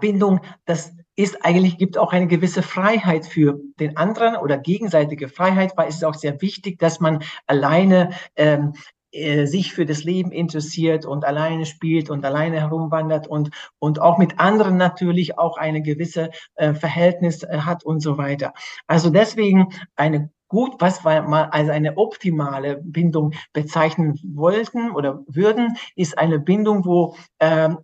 Bindung, 0.00 0.40
das 0.64 0.92
ist 1.14 1.44
eigentlich, 1.44 1.78
gibt 1.78 1.96
auch 1.96 2.12
eine 2.12 2.26
gewisse 2.26 2.62
Freiheit 2.62 3.26
für 3.26 3.60
den 3.78 3.96
anderen 3.96 4.36
oder 4.36 4.58
gegenseitige 4.58 5.28
Freiheit, 5.28 5.72
weil 5.76 5.88
es 5.88 5.96
ist 5.96 6.04
auch 6.04 6.14
sehr 6.14 6.40
wichtig, 6.42 6.78
dass 6.78 7.00
man 7.00 7.22
alleine 7.46 8.10
ähm, 8.34 8.74
äh, 9.16 9.46
sich 9.46 9.72
für 9.72 9.86
das 9.86 10.04
Leben 10.04 10.30
interessiert 10.30 11.06
und 11.06 11.24
alleine 11.24 11.66
spielt 11.66 12.10
und 12.10 12.24
alleine 12.24 12.60
herumwandert 12.60 13.26
und, 13.26 13.50
und 13.78 14.00
auch 14.00 14.18
mit 14.18 14.38
anderen 14.38 14.76
natürlich 14.76 15.38
auch 15.38 15.56
eine 15.56 15.82
gewisse 15.82 16.30
äh, 16.54 16.74
Verhältnis 16.74 17.42
äh, 17.42 17.58
hat 17.58 17.84
und 17.84 18.00
so 18.00 18.18
weiter. 18.18 18.52
Also 18.86 19.10
deswegen 19.10 19.68
eine 19.96 20.30
gut, 20.48 20.74
was 20.78 21.04
wir 21.04 21.22
mal 21.22 21.44
als 21.46 21.70
eine 21.70 21.96
optimale 21.96 22.80
Bindung 22.82 23.32
bezeichnen 23.52 24.18
wollten 24.22 24.90
oder 24.90 25.22
würden, 25.26 25.76
ist 25.96 26.18
eine 26.18 26.38
Bindung, 26.38 26.84
wo 26.84 27.16
ähm, 27.40 27.78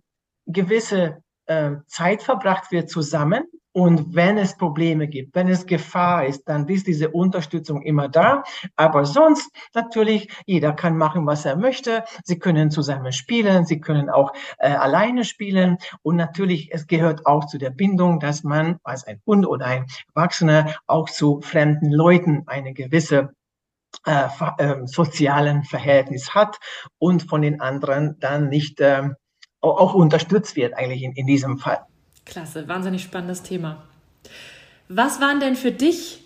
gewisse 0.45 1.22
Zeit 1.87 2.23
verbracht 2.23 2.71
wird 2.71 2.89
zusammen 2.89 3.43
und 3.75 4.13
wenn 4.13 4.37
es 4.37 4.55
Probleme 4.55 5.07
gibt, 5.07 5.35
wenn 5.35 5.47
es 5.47 5.65
Gefahr 5.65 6.27
ist, 6.27 6.47
dann 6.47 6.67
ist 6.67 6.85
diese 6.85 7.09
Unterstützung 7.09 7.81
immer 7.81 8.07
da. 8.07 8.43
Aber 8.75 9.03
sonst 9.05 9.51
natürlich, 9.73 10.29
jeder 10.45 10.73
kann 10.73 10.95
machen, 10.95 11.25
was 11.25 11.43
er 11.43 11.55
möchte. 11.55 12.03
Sie 12.23 12.37
können 12.37 12.69
zusammen 12.69 13.11
spielen, 13.11 13.65
sie 13.65 13.81
können 13.81 14.11
auch 14.11 14.31
äh, 14.59 14.69
alleine 14.69 15.25
spielen. 15.25 15.77
Und 16.03 16.17
natürlich, 16.17 16.71
es 16.71 16.85
gehört 16.85 17.25
auch 17.25 17.45
zu 17.47 17.57
der 17.57 17.71
Bindung, 17.71 18.19
dass 18.19 18.43
man 18.43 18.77
als 18.83 19.07
ein 19.07 19.19
Hund 19.25 19.47
oder 19.47 19.65
ein 19.65 19.87
Erwachsener 20.13 20.75
auch 20.85 21.09
zu 21.09 21.41
fremden 21.41 21.91
Leuten 21.91 22.43
eine 22.45 22.73
gewisse 22.73 23.33
äh, 24.05 24.27
äh, 24.59 24.85
sozialen 24.85 25.63
Verhältnis 25.63 26.35
hat 26.35 26.59
und 26.99 27.23
von 27.23 27.41
den 27.41 27.59
anderen 27.59 28.19
dann 28.19 28.49
nicht 28.49 28.79
äh, 28.81 29.09
auch 29.69 29.93
unterstützt 29.93 30.55
wird, 30.55 30.73
eigentlich 30.75 31.03
in, 31.03 31.13
in 31.13 31.25
diesem 31.25 31.57
Fall. 31.57 31.79
Klasse, 32.25 32.67
wahnsinnig 32.67 33.03
spannendes 33.03 33.43
Thema. 33.43 33.83
Was 34.89 35.21
waren 35.21 35.39
denn 35.39 35.55
für 35.55 35.71
dich 35.71 36.23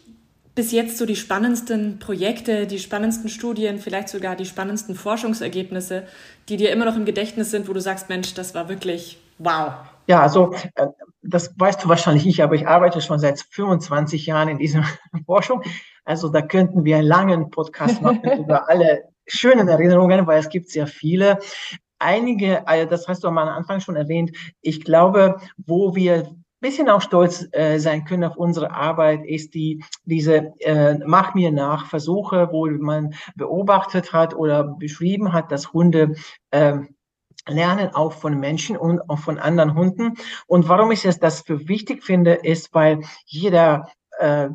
bis 0.56 0.72
jetzt 0.72 0.98
so 0.98 1.06
die 1.06 1.16
spannendsten 1.16 2.00
Projekte, 2.00 2.66
die 2.66 2.80
spannendsten 2.80 3.30
Studien, 3.30 3.78
vielleicht 3.78 4.10
sogar 4.10 4.36
die 4.36 4.46
spannendsten 4.46 4.96
Forschungsergebnisse, 4.96 6.08
die 6.50 6.58
dir 6.58 6.72
immer 6.72 6.86
noch 6.86 6.96
im 6.96 7.06
Gedächtnis 7.06 7.52
sind, 7.52 7.70
wo 7.70 7.74
du 7.74 7.80
sagst, 7.80 8.10
Mensch, 8.10 8.34
das 8.34 8.56
war 8.56 8.68
wirklich 8.68 9.20
wow? 9.38 9.74
Ja, 10.08 10.22
also 10.22 10.56
äh, 10.74 10.88
das 11.22 11.54
weißt 11.60 11.84
du 11.84 11.90
wahrscheinlich 11.90 12.26
nicht, 12.26 12.42
aber 12.42 12.56
ich 12.56 12.68
arbeite 12.68 13.02
schon 13.02 13.20
seit 13.20 13.40
25 13.40 14.26
Jahren 14.26 14.48
in 14.48 14.58
dieser 14.58 14.84
Forschung. 15.28 15.62
Also 16.06 16.30
da 16.30 16.42
könnten 16.42 16.86
wir 16.86 16.98
einen 16.98 17.08
langen 17.08 17.52
Podcast 17.52 18.02
machen 18.02 18.24
über 18.40 18.68
alle 18.68 19.04
schönen 19.28 19.68
Erinnerungen, 19.68 20.26
weil 20.26 20.40
es 20.40 20.50
gibt 20.50 20.70
sehr 20.70 20.88
viele 20.88 21.38
einige, 22.00 22.68
also 22.68 22.90
das 22.90 23.08
hast 23.08 23.24
du 23.24 23.28
am 23.28 23.38
Anfang 23.38 23.80
schon 23.80 23.96
erwähnt, 23.96 24.32
ich 24.62 24.84
glaube, 24.84 25.38
wo 25.58 25.96
wir 25.96 26.30
bisschen 26.60 26.90
auch 26.90 27.02
stolz 27.02 27.48
äh, 27.52 27.78
sein 27.80 28.06
können 28.06 28.24
auf 28.24 28.36
unsere 28.36 28.72
Arbeit, 28.72 29.26
ist 29.26 29.54
die 29.54 29.84
diese 30.06 30.54
äh, 30.60 30.98
Mach 31.06 31.36
mir 31.36 31.52
nach 31.52 31.86
Versuche, 31.86 32.50
wo 32.52 32.68
man 32.68 33.14
beobachtet 33.36 34.14
hat 34.14 34.34
oder 34.34 34.64
beschrieben 34.64 35.34
hat, 35.34 35.52
dass 35.52 35.74
Hunde 35.74 36.16
äh, 36.52 36.78
lernen 37.48 37.94
auch 37.94 38.14
von 38.14 38.40
Menschen 38.40 38.76
und 38.76 39.08
auch 39.10 39.20
von 39.20 39.38
anderen 39.38 39.76
Hunden. 39.76 40.16
Und 40.48 40.68
warum 40.68 40.92
ich 40.92 41.06
es 41.06 41.20
das 41.20 41.42
für 41.42 41.68
wichtig 41.68 42.04
finde, 42.04 42.34
ist, 42.34 42.74
weil 42.74 43.02
jeder 43.26 43.90
äh, 44.20 44.46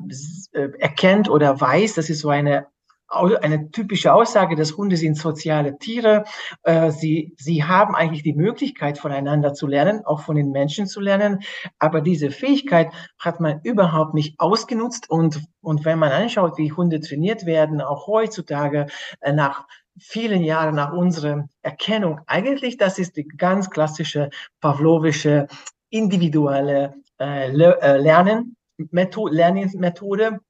äh 0.52 0.70
erkennt 0.78 1.30
oder 1.30 1.60
weiß, 1.60 1.94
das 1.94 2.10
ist 2.10 2.20
so 2.20 2.30
eine 2.30 2.66
eine 3.12 3.70
typische 3.70 4.12
Aussage, 4.12 4.56
dass 4.56 4.76
Hunde 4.76 4.96
sind 4.96 5.16
soziale 5.16 5.78
Tiere. 5.78 6.24
Äh, 6.62 6.90
sie, 6.90 7.34
sie 7.36 7.64
haben 7.64 7.94
eigentlich 7.94 8.22
die 8.22 8.34
Möglichkeit, 8.34 8.98
voneinander 8.98 9.54
zu 9.54 9.66
lernen, 9.66 10.04
auch 10.04 10.20
von 10.20 10.36
den 10.36 10.50
Menschen 10.50 10.86
zu 10.86 11.00
lernen. 11.00 11.40
Aber 11.78 12.00
diese 12.00 12.30
Fähigkeit 12.30 12.92
hat 13.18 13.40
man 13.40 13.60
überhaupt 13.62 14.14
nicht 14.14 14.40
ausgenutzt. 14.40 15.10
Und, 15.10 15.42
und 15.60 15.84
wenn 15.84 15.98
man 15.98 16.12
anschaut, 16.12 16.58
wie 16.58 16.72
Hunde 16.72 17.00
trainiert 17.00 17.46
werden, 17.46 17.80
auch 17.80 18.06
heutzutage 18.06 18.86
äh, 19.20 19.32
nach 19.32 19.66
vielen 19.98 20.42
Jahren 20.42 20.74
nach 20.74 20.92
unserer 20.92 21.48
Erkennung, 21.60 22.20
eigentlich 22.26 22.78
das 22.78 22.98
ist 22.98 23.16
die 23.16 23.28
ganz 23.28 23.68
klassische 23.68 24.30
pavlovische 24.60 25.48
individuelle 25.90 26.94
äh, 27.20 27.50
Lernen, 27.50 28.56
Methode, 28.90 29.34
Lernmethode, 29.34 30.40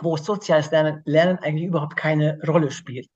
wo 0.00 0.16
soziales 0.16 0.70
Lernen, 0.70 1.02
Lernen 1.04 1.38
eigentlich 1.38 1.66
überhaupt 1.66 1.96
keine 1.96 2.38
Rolle 2.46 2.70
spielt. 2.70 3.08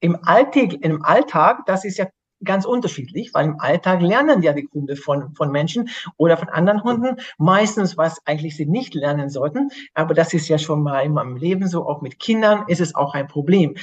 Im 0.00 0.18
Alltag, 0.24 0.74
im 0.80 1.02
Alltag, 1.02 1.64
das 1.66 1.84
ist 1.84 1.98
ja 1.98 2.06
ganz 2.44 2.64
unterschiedlich, 2.64 3.32
weil 3.32 3.46
im 3.46 3.60
Alltag 3.60 4.02
lernen 4.02 4.42
ja 4.42 4.52
die 4.52 4.68
Hunde 4.72 4.96
von, 4.96 5.34
von 5.34 5.50
Menschen 5.50 5.88
oder 6.16 6.36
von 6.36 6.48
anderen 6.48 6.82
Hunden. 6.82 7.16
Meistens, 7.38 7.96
was 7.96 8.20
eigentlich 8.26 8.56
sie 8.56 8.66
nicht 8.66 8.94
lernen 8.94 9.30
sollten. 9.30 9.70
Aber 9.94 10.14
das 10.14 10.34
ist 10.34 10.48
ja 10.48 10.58
schon 10.58 10.82
mal 10.82 11.00
in 11.00 11.12
meinem 11.12 11.36
Leben 11.36 11.66
so. 11.66 11.86
Auch 11.86 12.02
mit 12.02 12.18
Kindern 12.18 12.64
ist 12.68 12.80
es 12.80 12.94
auch 12.94 13.14
ein 13.14 13.26
Problem. 13.26 13.76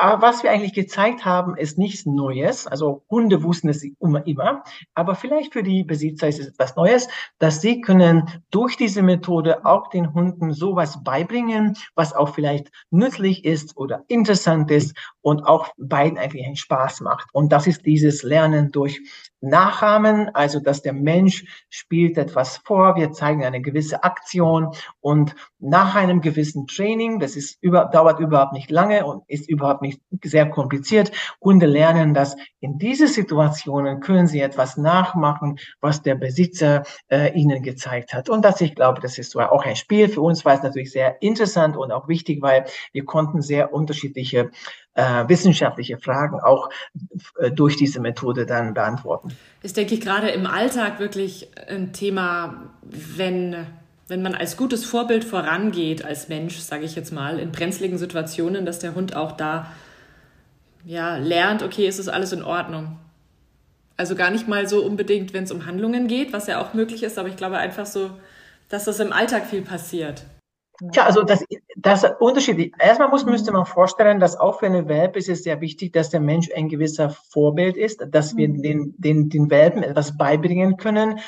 Aber 0.00 0.22
was 0.22 0.44
wir 0.44 0.52
eigentlich 0.52 0.74
gezeigt 0.74 1.24
haben, 1.24 1.56
ist 1.56 1.76
nichts 1.76 2.06
Neues. 2.06 2.68
Also 2.68 3.02
Hunde 3.10 3.42
wussten 3.42 3.68
es 3.68 3.82
immer, 3.82 4.24
immer. 4.28 4.62
Aber 4.94 5.16
vielleicht 5.16 5.54
für 5.54 5.64
die 5.64 5.82
Besitzer 5.82 6.28
ist 6.28 6.38
es 6.38 6.46
etwas 6.46 6.76
Neues, 6.76 7.08
dass 7.40 7.60
sie 7.60 7.80
können 7.80 8.44
durch 8.52 8.76
diese 8.76 9.02
Methode 9.02 9.66
auch 9.66 9.88
den 9.90 10.14
Hunden 10.14 10.52
sowas 10.52 11.02
beibringen, 11.02 11.74
was 11.96 12.14
auch 12.14 12.28
vielleicht 12.28 12.70
nützlich 12.90 13.44
ist 13.44 13.76
oder 13.76 14.04
interessant 14.06 14.70
ist 14.70 14.96
und 15.20 15.42
auch 15.42 15.68
beiden 15.76 16.16
eigentlich 16.16 16.46
einen 16.46 16.54
Spaß 16.54 17.00
macht. 17.00 17.28
Und 17.32 17.50
das 17.50 17.66
ist 17.66 17.84
dieses 17.84 18.22
Lernen 18.22 18.70
durch 18.70 19.00
Nachahmen, 19.40 20.34
also 20.34 20.58
dass 20.58 20.82
der 20.82 20.92
Mensch 20.92 21.44
spielt 21.70 22.18
etwas 22.18 22.58
vor, 22.58 22.96
wir 22.96 23.12
zeigen 23.12 23.44
eine 23.44 23.60
gewisse 23.60 24.02
Aktion 24.02 24.72
und 25.00 25.34
nach 25.60 25.94
einem 25.94 26.20
gewissen 26.20 26.66
Training, 26.66 27.20
das 27.20 27.36
ist 27.36 27.58
über, 27.60 27.84
dauert 27.84 28.18
überhaupt 28.18 28.52
nicht 28.52 28.70
lange 28.70 29.06
und 29.06 29.22
ist 29.28 29.48
überhaupt 29.48 29.82
nicht 29.82 29.87
sehr 30.22 30.48
kompliziert, 30.48 31.12
Hunde 31.40 31.66
lernen, 31.66 32.14
dass 32.14 32.36
in 32.60 32.78
diese 32.78 33.08
Situationen 33.08 34.00
können 34.00 34.26
sie 34.26 34.40
etwas 34.40 34.76
nachmachen, 34.76 35.58
was 35.80 36.02
der 36.02 36.14
Besitzer 36.14 36.82
äh, 37.08 37.32
ihnen 37.32 37.62
gezeigt 37.62 38.14
hat. 38.14 38.28
Und 38.28 38.44
das, 38.44 38.60
ich 38.60 38.74
glaube, 38.74 39.00
das 39.00 39.18
ist 39.18 39.32
zwar 39.32 39.52
auch 39.52 39.64
ein 39.64 39.76
Spiel. 39.76 40.08
Für 40.08 40.22
uns 40.22 40.44
war 40.44 40.54
es 40.54 40.62
natürlich 40.62 40.92
sehr 40.92 41.20
interessant 41.22 41.76
und 41.76 41.92
auch 41.92 42.08
wichtig, 42.08 42.42
weil 42.42 42.64
wir 42.92 43.04
konnten 43.04 43.42
sehr 43.42 43.72
unterschiedliche 43.72 44.50
äh, 44.94 45.28
wissenschaftliche 45.28 45.98
Fragen 45.98 46.40
auch 46.40 46.70
äh, 47.38 47.52
durch 47.52 47.76
diese 47.76 48.00
Methode 48.00 48.46
dann 48.46 48.74
beantworten. 48.74 49.28
Ist, 49.62 49.76
denke 49.76 49.94
ich, 49.94 50.00
gerade 50.00 50.28
im 50.30 50.46
Alltag 50.46 50.98
wirklich 50.98 51.48
ein 51.68 51.92
Thema, 51.92 52.74
wenn, 52.82 53.66
wenn 54.08 54.22
man 54.22 54.34
als 54.34 54.56
gutes 54.56 54.86
Vorbild 54.86 55.22
vorangeht, 55.22 56.04
als 56.04 56.28
Mensch, 56.28 56.56
sage 56.58 56.84
ich 56.84 56.96
jetzt 56.96 57.12
mal, 57.12 57.38
in 57.38 57.52
brenzligen 57.52 57.98
Situationen, 57.98 58.64
dass 58.64 58.78
der 58.78 58.94
Hund 58.94 59.14
auch 59.14 59.32
da 59.32 59.70
ja, 60.84 61.18
lernt, 61.18 61.62
okay, 61.62 61.86
ist 61.86 61.98
es 61.98 62.08
alles 62.08 62.32
in 62.32 62.42
Ordnung. 62.42 62.98
Also 63.98 64.14
gar 64.14 64.30
nicht 64.30 64.48
mal 64.48 64.66
so 64.66 64.82
unbedingt, 64.82 65.34
wenn 65.34 65.44
es 65.44 65.52
um 65.52 65.66
Handlungen 65.66 66.08
geht, 66.08 66.32
was 66.32 66.46
ja 66.46 66.60
auch 66.60 66.72
möglich 66.72 67.02
ist, 67.02 67.18
aber 67.18 67.28
ich 67.28 67.36
glaube 67.36 67.58
einfach 67.58 67.84
so, 67.84 68.10
dass 68.70 68.84
das 68.84 68.98
im 69.00 69.12
Alltag 69.12 69.46
viel 69.46 69.62
passiert. 69.62 70.22
Tja, 70.92 71.06
also 71.06 71.24
das, 71.24 71.44
das 71.76 72.06
unterschiedlich. 72.20 72.72
Erstmal 72.78 73.08
muss, 73.08 73.24
müsste 73.24 73.50
man 73.50 73.66
vorstellen, 73.66 74.20
dass 74.20 74.36
auch 74.38 74.60
für 74.60 74.66
eine 74.66 74.86
Welpe 74.86 75.18
ist 75.18 75.28
es 75.28 75.42
sehr 75.42 75.60
wichtig, 75.60 75.92
dass 75.92 76.10
der 76.10 76.20
Mensch 76.20 76.48
ein 76.54 76.68
gewisser 76.68 77.10
Vorbild 77.10 77.76
ist, 77.76 78.06
dass 78.10 78.36
wir 78.36 78.48
mhm. 78.48 78.62
den, 78.62 78.94
den, 78.96 79.28
den 79.28 79.50
Welpen 79.50 79.82
etwas 79.82 80.16
beibringen 80.16 80.76
können. 80.76 81.18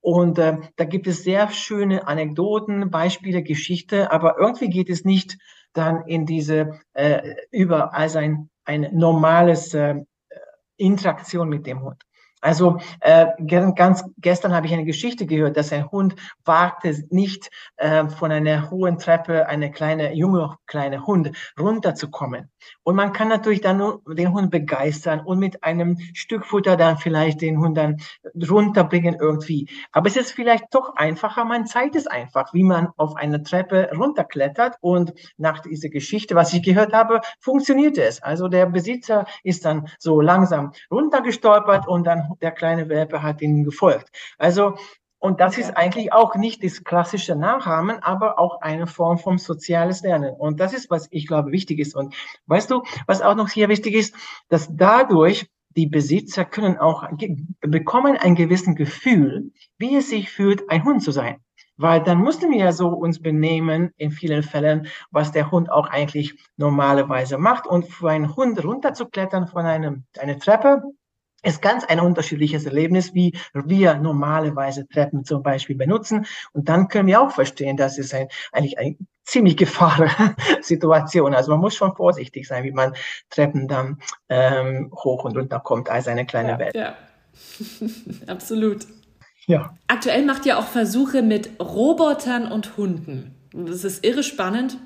Und 0.00 0.38
äh, 0.38 0.58
da 0.76 0.84
gibt 0.84 1.08
es 1.08 1.24
sehr 1.24 1.50
schöne 1.50 2.06
Anekdoten, 2.06 2.90
Beispiele, 2.90 3.42
Geschichte, 3.42 4.12
aber 4.12 4.38
irgendwie 4.38 4.68
geht 4.68 4.88
es 4.88 5.04
nicht 5.04 5.38
dann 5.72 6.06
in 6.06 6.24
diese 6.24 6.80
äh, 6.92 7.34
über 7.50 7.94
als 7.94 8.14
ein, 8.14 8.48
ein 8.64 8.90
normales 8.92 9.74
äh, 9.74 9.96
Interaktion 10.76 11.48
mit 11.48 11.66
dem 11.66 11.82
Hund. 11.82 12.02
Also 12.40 12.78
äh, 13.00 13.26
ganz 13.46 14.04
gestern 14.18 14.54
habe 14.54 14.66
ich 14.66 14.72
eine 14.72 14.84
Geschichte 14.84 15.26
gehört, 15.26 15.56
dass 15.56 15.72
ein 15.72 15.90
Hund 15.90 16.16
wagte 16.44 16.94
nicht 17.10 17.50
äh, 17.76 18.08
von 18.08 18.32
einer 18.32 18.70
hohen 18.70 18.98
Treppe 18.98 19.46
eine 19.46 19.70
kleine 19.70 20.14
junge 20.14 20.56
kleine 20.66 21.06
Hund 21.06 21.32
runterzukommen. 21.58 22.50
Und 22.82 22.96
man 22.96 23.12
kann 23.12 23.28
natürlich 23.28 23.60
dann 23.60 23.78
nur 23.78 24.02
den 24.06 24.32
Hund 24.32 24.50
begeistern 24.50 25.20
und 25.20 25.38
mit 25.38 25.64
einem 25.64 25.98
Stück 26.14 26.46
Futter 26.46 26.76
dann 26.76 26.98
vielleicht 26.98 27.40
den 27.40 27.58
Hund 27.58 27.76
dann 27.76 27.96
runterbringen 28.48 29.16
irgendwie. 29.20 29.68
Aber 29.92 30.08
es 30.08 30.16
ist 30.16 30.32
vielleicht 30.32 30.64
doch 30.72 30.96
einfacher, 30.96 31.44
man 31.44 31.66
zeigt 31.66 31.96
es 31.96 32.06
einfach, 32.06 32.52
wie 32.52 32.64
man 32.64 32.88
auf 32.96 33.16
eine 33.16 33.42
Treppe 33.42 33.90
runterklettert. 33.94 34.76
Und 34.80 35.12
nach 35.36 35.60
dieser 35.60 35.88
Geschichte, 35.88 36.34
was 36.34 36.52
ich 36.52 36.62
gehört 36.62 36.92
habe, 36.92 37.20
funktionierte 37.40 38.02
es. 38.02 38.22
Also 38.22 38.48
der 38.48 38.66
Besitzer 38.66 39.26
ist 39.42 39.64
dann 39.64 39.88
so 39.98 40.20
langsam 40.20 40.72
runtergestolpert 40.90 41.88
und 41.88 42.06
dann 42.06 42.29
der 42.40 42.52
kleine 42.52 42.88
Welpe 42.88 43.22
hat 43.22 43.40
ihnen 43.42 43.64
gefolgt. 43.64 44.10
Also 44.38 44.76
Und 45.22 45.40
das 45.40 45.58
ist 45.58 45.76
eigentlich 45.76 46.12
auch 46.14 46.34
nicht 46.34 46.64
das 46.64 46.82
klassische 46.82 47.36
Nachahmen, 47.36 48.02
aber 48.02 48.38
auch 48.38 48.62
eine 48.62 48.86
Form 48.86 49.18
von 49.18 49.36
soziales 49.36 50.00
Lernen. 50.02 50.34
Und 50.34 50.60
das 50.60 50.72
ist, 50.72 50.88
was 50.90 51.08
ich 51.10 51.26
glaube 51.26 51.52
wichtig 51.52 51.78
ist. 51.78 51.94
Und 51.94 52.14
weißt 52.46 52.70
du, 52.70 52.82
was 53.06 53.20
auch 53.20 53.34
noch 53.36 53.50
hier 53.50 53.68
wichtig 53.68 53.94
ist, 53.94 54.14
dass 54.48 54.74
dadurch 54.74 55.50
die 55.76 55.86
Besitzer 55.86 56.44
können 56.46 56.78
auch 56.78 57.04
bekommen 57.60 58.16
ein 58.16 58.34
gewissen 58.34 58.74
Gefühl, 58.74 59.52
wie 59.78 59.96
es 59.96 60.08
sich 60.08 60.30
fühlt, 60.30 60.68
ein 60.70 60.84
Hund 60.84 61.02
zu 61.02 61.12
sein. 61.12 61.36
Weil 61.76 62.02
dann 62.02 62.18
mussten 62.18 62.50
wir 62.50 62.58
ja 62.58 62.72
so 62.72 62.88
uns 62.88 63.20
benehmen, 63.20 63.90
in 63.96 64.10
vielen 64.10 64.42
Fällen, 64.42 64.88
was 65.10 65.32
der 65.32 65.50
Hund 65.50 65.70
auch 65.70 65.86
eigentlich 65.88 66.34
normalerweise 66.56 67.38
macht. 67.38 67.66
Und 67.66 67.86
für 67.86 68.10
einen 68.10 68.34
Hund 68.36 68.62
runterzuklettern 68.64 69.46
von 69.48 69.64
einem, 69.66 70.04
einer 70.18 70.38
Treppe, 70.38 70.82
ist 71.42 71.62
ganz 71.62 71.84
ein 71.84 72.00
unterschiedliches 72.00 72.66
Erlebnis, 72.66 73.14
wie 73.14 73.38
wir 73.54 73.94
normalerweise 73.94 74.86
Treppen 74.86 75.24
zum 75.24 75.42
Beispiel 75.42 75.76
benutzen. 75.76 76.26
Und 76.52 76.68
dann 76.68 76.88
können 76.88 77.06
wir 77.06 77.20
auch 77.20 77.30
verstehen, 77.30 77.76
dass 77.76 77.98
es 77.98 78.12
ein, 78.12 78.28
eigentlich 78.52 78.78
eine 78.78 78.96
ziemlich 79.24 79.56
Gefahrsituation. 79.56 81.34
Also 81.40 81.52
man 81.52 81.60
muss 81.60 81.74
schon 81.74 81.94
vorsichtig 81.94 82.46
sein, 82.46 82.64
wie 82.64 82.72
man 82.72 82.94
Treppen 83.30 83.68
dann 83.68 83.98
ähm, 84.28 84.92
hoch 84.94 85.24
und 85.24 85.36
runter 85.36 85.60
kommt 85.60 85.88
als 85.88 86.08
eine 86.08 86.26
kleine 86.26 86.50
ja, 86.50 86.58
Welt. 86.58 86.74
Ja, 86.74 86.96
absolut. 88.26 88.86
Ja. 89.46 89.74
Aktuell 89.86 90.24
macht 90.24 90.46
ihr 90.46 90.58
auch 90.58 90.66
Versuche 90.66 91.22
mit 91.22 91.50
Robotern 91.60 92.50
und 92.50 92.76
Hunden. 92.76 93.34
Das 93.52 93.84
ist 93.84 94.04
irre 94.04 94.22
spannend 94.22 94.78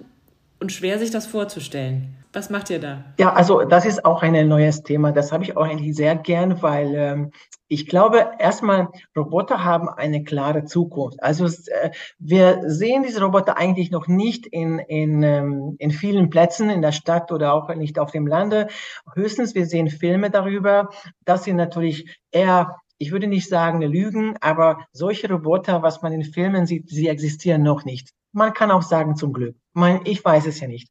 und 0.61 0.73
schwer, 0.73 0.99
sich 0.99 1.11
das 1.11 1.27
vorzustellen. 1.27 2.17
Was 2.35 2.51
macht 2.51 2.69
ihr 2.69 2.81
da? 2.81 3.05
Ja, 3.19 3.33
also 3.33 3.63
das 3.63 3.87
ist 3.87 4.05
auch 4.05 4.23
ein 4.23 4.49
neues 4.49 4.83
Thema. 4.83 5.13
Das 5.13 5.31
habe 5.31 5.45
ich 5.45 5.57
auch 5.57 5.65
eigentlich 5.65 5.95
sehr 5.95 6.17
gern, 6.17 6.61
weil 6.63 6.93
ähm, 6.97 7.31
ich 7.69 7.87
glaube, 7.87 8.29
erstmal, 8.41 8.89
Roboter 9.17 9.63
haben 9.63 9.89
eine 9.89 10.25
klare 10.25 10.65
Zukunft. 10.65 11.23
Also 11.23 11.47
äh, 11.47 11.91
wir 12.19 12.63
sehen 12.67 13.05
diese 13.05 13.23
Roboter 13.23 13.57
eigentlich 13.57 13.93
noch 13.93 14.09
nicht 14.09 14.47
in, 14.47 14.81
in, 14.81 15.23
ähm, 15.23 15.77
in 15.79 15.93
vielen 15.93 16.29
Plätzen 16.29 16.71
in 16.71 16.83
der 16.83 16.91
Stadt 16.91 17.31
oder 17.31 17.55
auch 17.55 17.73
nicht 17.73 18.01
auf 18.01 18.11
dem 18.11 18.27
Lande. 18.27 18.67
Höchstens, 19.15 19.55
wir 19.55 19.67
sehen 19.67 19.89
Filme 19.89 20.29
darüber. 20.29 20.91
Das 21.25 21.45
sind 21.45 21.57
natürlich 21.57 22.19
eher 22.33 22.77
ich 22.97 23.11
würde 23.11 23.27
nicht 23.27 23.49
sagen 23.49 23.83
Lügen, 23.83 24.37
aber 24.41 24.87
solche 24.93 25.29
Roboter, 25.29 25.83
was 25.83 26.01
man 26.01 26.13
in 26.13 26.23
Filmen 26.23 26.65
sieht, 26.65 26.89
sie 26.89 27.09
existieren 27.09 27.63
noch 27.63 27.85
nicht. 27.85 28.13
Man 28.35 28.53
kann 28.53 28.71
auch 28.71 28.83
sagen 28.83 29.17
zum 29.17 29.33
Glück. 29.33 29.57
Man, 29.73 30.01
ich 30.05 30.25
weiß 30.25 30.47
es 30.47 30.61
ja 30.61 30.67
nicht. 30.67 30.89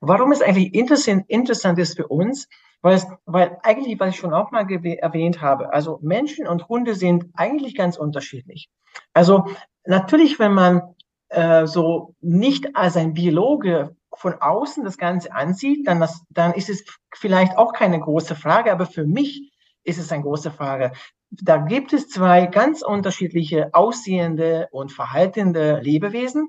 Warum 0.00 0.32
es 0.32 0.42
eigentlich 0.42 0.74
interessant, 0.74 1.24
interessant 1.28 1.78
ist 1.78 1.96
für 1.96 2.06
uns, 2.06 2.48
weil, 2.82 2.96
es, 2.96 3.06
weil 3.24 3.58
eigentlich, 3.62 3.98
was 3.98 4.10
ich 4.10 4.16
schon 4.16 4.34
auch 4.34 4.50
mal 4.50 4.70
erwähnt 4.70 5.40
habe, 5.40 5.72
also 5.72 5.98
Menschen 6.02 6.46
und 6.46 6.68
Hunde 6.68 6.94
sind 6.94 7.26
eigentlich 7.34 7.74
ganz 7.74 7.96
unterschiedlich. 7.96 8.68
Also 9.12 9.46
natürlich, 9.84 10.38
wenn 10.38 10.52
man 10.52 10.94
äh, 11.30 11.66
so 11.66 12.14
nicht 12.20 12.76
als 12.76 12.96
ein 12.96 13.14
Biologe 13.14 13.96
von 14.14 14.34
außen 14.34 14.84
das 14.84 14.98
Ganze 14.98 15.32
ansieht, 15.32 15.86
dann, 15.86 15.98
das, 15.98 16.22
dann 16.30 16.52
ist 16.52 16.70
es 16.70 16.84
vielleicht 17.14 17.58
auch 17.58 17.72
keine 17.72 17.98
große 17.98 18.36
Frage, 18.36 18.70
aber 18.70 18.86
für 18.86 19.04
mich 19.04 19.52
ist 19.82 19.98
es 19.98 20.12
eine 20.12 20.22
große 20.22 20.50
Frage. 20.50 20.92
Da 21.30 21.56
gibt 21.56 21.92
es 21.92 22.08
zwei 22.08 22.46
ganz 22.46 22.82
unterschiedliche 22.82 23.74
aussehende 23.74 24.68
und 24.70 24.92
verhaltende 24.92 25.80
Lebewesen 25.80 26.48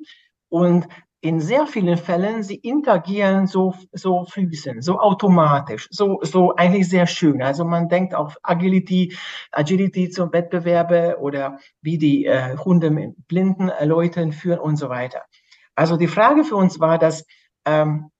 und 0.56 0.88
in 1.20 1.42
sehr 1.42 1.68
vielen 1.68 1.98
Fällen, 1.98 2.42
sie 2.42 2.56
interagieren 2.56 3.46
so, 3.46 3.74
so 3.92 4.24
fließend, 4.24 4.82
so 4.82 5.00
automatisch, 5.00 5.90
so, 5.92 6.20
so 6.22 6.56
eigentlich 6.56 6.88
sehr 6.88 7.08
schön. 7.08 7.42
Also 7.42 7.66
man 7.66 7.90
denkt 7.90 8.16
auf 8.16 8.38
Agility, 8.42 9.14
Agility 9.52 10.10
zum 10.10 10.32
Wettbewerbe 10.32 11.18
oder 11.20 11.60
wie 11.82 11.98
die 11.98 12.26
äh, 12.26 12.56
Hunde 12.56 12.90
mit 12.90 13.28
blinden 13.28 13.68
äh, 13.68 13.84
Leuten 13.84 14.32
führen 14.32 14.60
und 14.60 14.78
so 14.78 14.88
weiter. 14.88 15.24
Also 15.76 15.98
die 15.98 16.08
Frage 16.08 16.46
für 16.46 16.56
uns 16.56 16.80
war, 16.80 17.00
dass 17.00 17.26
ähm, 17.66 18.12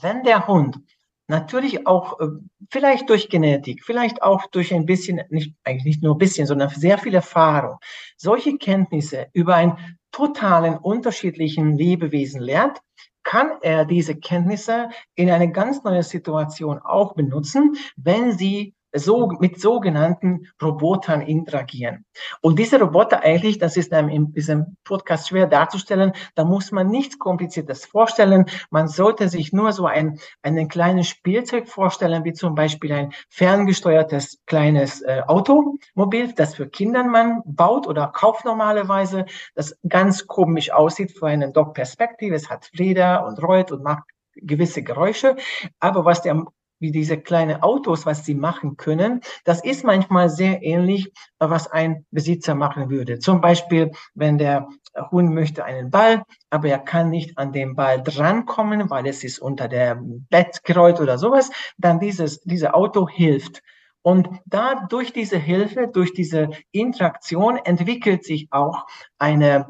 wenn 0.00 0.22
der 0.22 0.46
Hund 0.46 0.78
natürlich 1.26 1.88
auch 1.88 2.20
äh, 2.20 2.26
vielleicht 2.70 3.10
durch 3.10 3.28
Genetik, 3.30 3.82
vielleicht 3.84 4.22
auch 4.22 4.46
durch 4.46 4.72
ein 4.72 4.86
bisschen, 4.86 5.22
nicht, 5.30 5.56
eigentlich 5.64 5.84
nicht 5.84 6.02
nur 6.04 6.14
ein 6.14 6.18
bisschen, 6.18 6.46
sondern 6.46 6.68
sehr 6.68 6.98
viel 6.98 7.14
Erfahrung, 7.14 7.78
solche 8.16 8.58
Kenntnisse 8.58 9.26
über 9.32 9.56
ein 9.56 9.98
totalen 10.12 10.76
unterschiedlichen 10.76 11.76
Lebewesen 11.76 12.40
lernt, 12.40 12.80
kann 13.22 13.50
er 13.60 13.84
diese 13.84 14.16
Kenntnisse 14.16 14.88
in 15.14 15.30
eine 15.30 15.52
ganz 15.52 15.82
neue 15.84 16.02
Situation 16.02 16.78
auch 16.78 17.14
benutzen, 17.14 17.76
wenn 17.96 18.36
sie 18.36 18.74
so, 18.92 19.28
mit 19.38 19.60
sogenannten 19.60 20.46
Robotern 20.62 21.20
interagieren. 21.20 22.04
Und 22.40 22.58
diese 22.58 22.80
Roboter 22.80 23.22
eigentlich, 23.22 23.58
das 23.58 23.76
ist 23.76 23.92
in 23.92 24.32
diesem 24.32 24.76
Podcast 24.84 25.28
schwer 25.28 25.46
darzustellen, 25.46 26.12
da 26.34 26.44
muss 26.44 26.72
man 26.72 26.88
nichts 26.88 27.18
Kompliziertes 27.18 27.84
vorstellen. 27.84 28.46
Man 28.70 28.88
sollte 28.88 29.28
sich 29.28 29.52
nur 29.52 29.72
so 29.72 29.86
ein, 29.86 30.18
einen 30.42 30.68
kleinen 30.68 31.04
Spielzeug 31.04 31.68
vorstellen, 31.68 32.24
wie 32.24 32.32
zum 32.32 32.54
Beispiel 32.54 32.92
ein 32.92 33.12
ferngesteuertes 33.28 34.38
kleines 34.46 35.02
äh, 35.02 35.22
Automobil, 35.26 36.32
das 36.34 36.54
für 36.54 36.68
Kinder 36.68 37.04
man 37.04 37.42
baut 37.44 37.86
oder 37.86 38.08
kauft 38.08 38.44
normalerweise, 38.44 39.26
das 39.54 39.76
ganz 39.88 40.26
komisch 40.26 40.72
aussieht 40.72 41.16
für 41.18 41.26
einen 41.26 41.52
Dog-Perspektive. 41.52 42.34
Es 42.34 42.50
hat 42.50 42.70
Räder 42.78 43.26
und 43.26 43.42
rollt 43.42 43.72
und 43.72 43.82
macht 43.82 44.04
gewisse 44.34 44.82
Geräusche. 44.82 45.36
Aber 45.78 46.04
was 46.04 46.22
der 46.22 46.44
wie 46.80 46.90
diese 46.90 47.18
kleinen 47.18 47.62
Autos, 47.62 48.06
was 48.06 48.24
sie 48.24 48.34
machen 48.34 48.76
können, 48.76 49.20
das 49.44 49.62
ist 49.62 49.84
manchmal 49.84 50.28
sehr 50.28 50.62
ähnlich, 50.62 51.12
was 51.38 51.70
ein 51.70 52.04
Besitzer 52.10 52.54
machen 52.54 52.90
würde. 52.90 53.18
Zum 53.18 53.40
Beispiel, 53.40 53.92
wenn 54.14 54.38
der 54.38 54.68
Hund 55.10 55.32
möchte 55.32 55.64
einen 55.64 55.90
Ball, 55.90 56.24
aber 56.50 56.68
er 56.68 56.78
kann 56.78 57.10
nicht 57.10 57.38
an 57.38 57.52
den 57.52 57.76
Ball 57.76 58.02
drankommen, 58.02 58.90
weil 58.90 59.06
es 59.06 59.22
ist 59.22 59.38
unter 59.38 59.68
der 59.68 60.00
Bett 60.02 60.64
gerollt 60.64 61.00
oder 61.00 61.18
sowas, 61.18 61.50
dann 61.78 62.00
dieses, 62.00 62.40
diese 62.40 62.74
Auto 62.74 63.08
hilft. 63.08 63.62
Und 64.02 64.28
da 64.46 64.86
durch 64.88 65.12
diese 65.12 65.36
Hilfe, 65.36 65.88
durch 65.88 66.14
diese 66.14 66.48
Interaktion 66.72 67.58
entwickelt 67.58 68.24
sich 68.24 68.48
auch 68.50 68.86
eine 69.18 69.68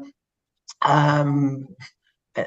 ähm, 0.87 1.75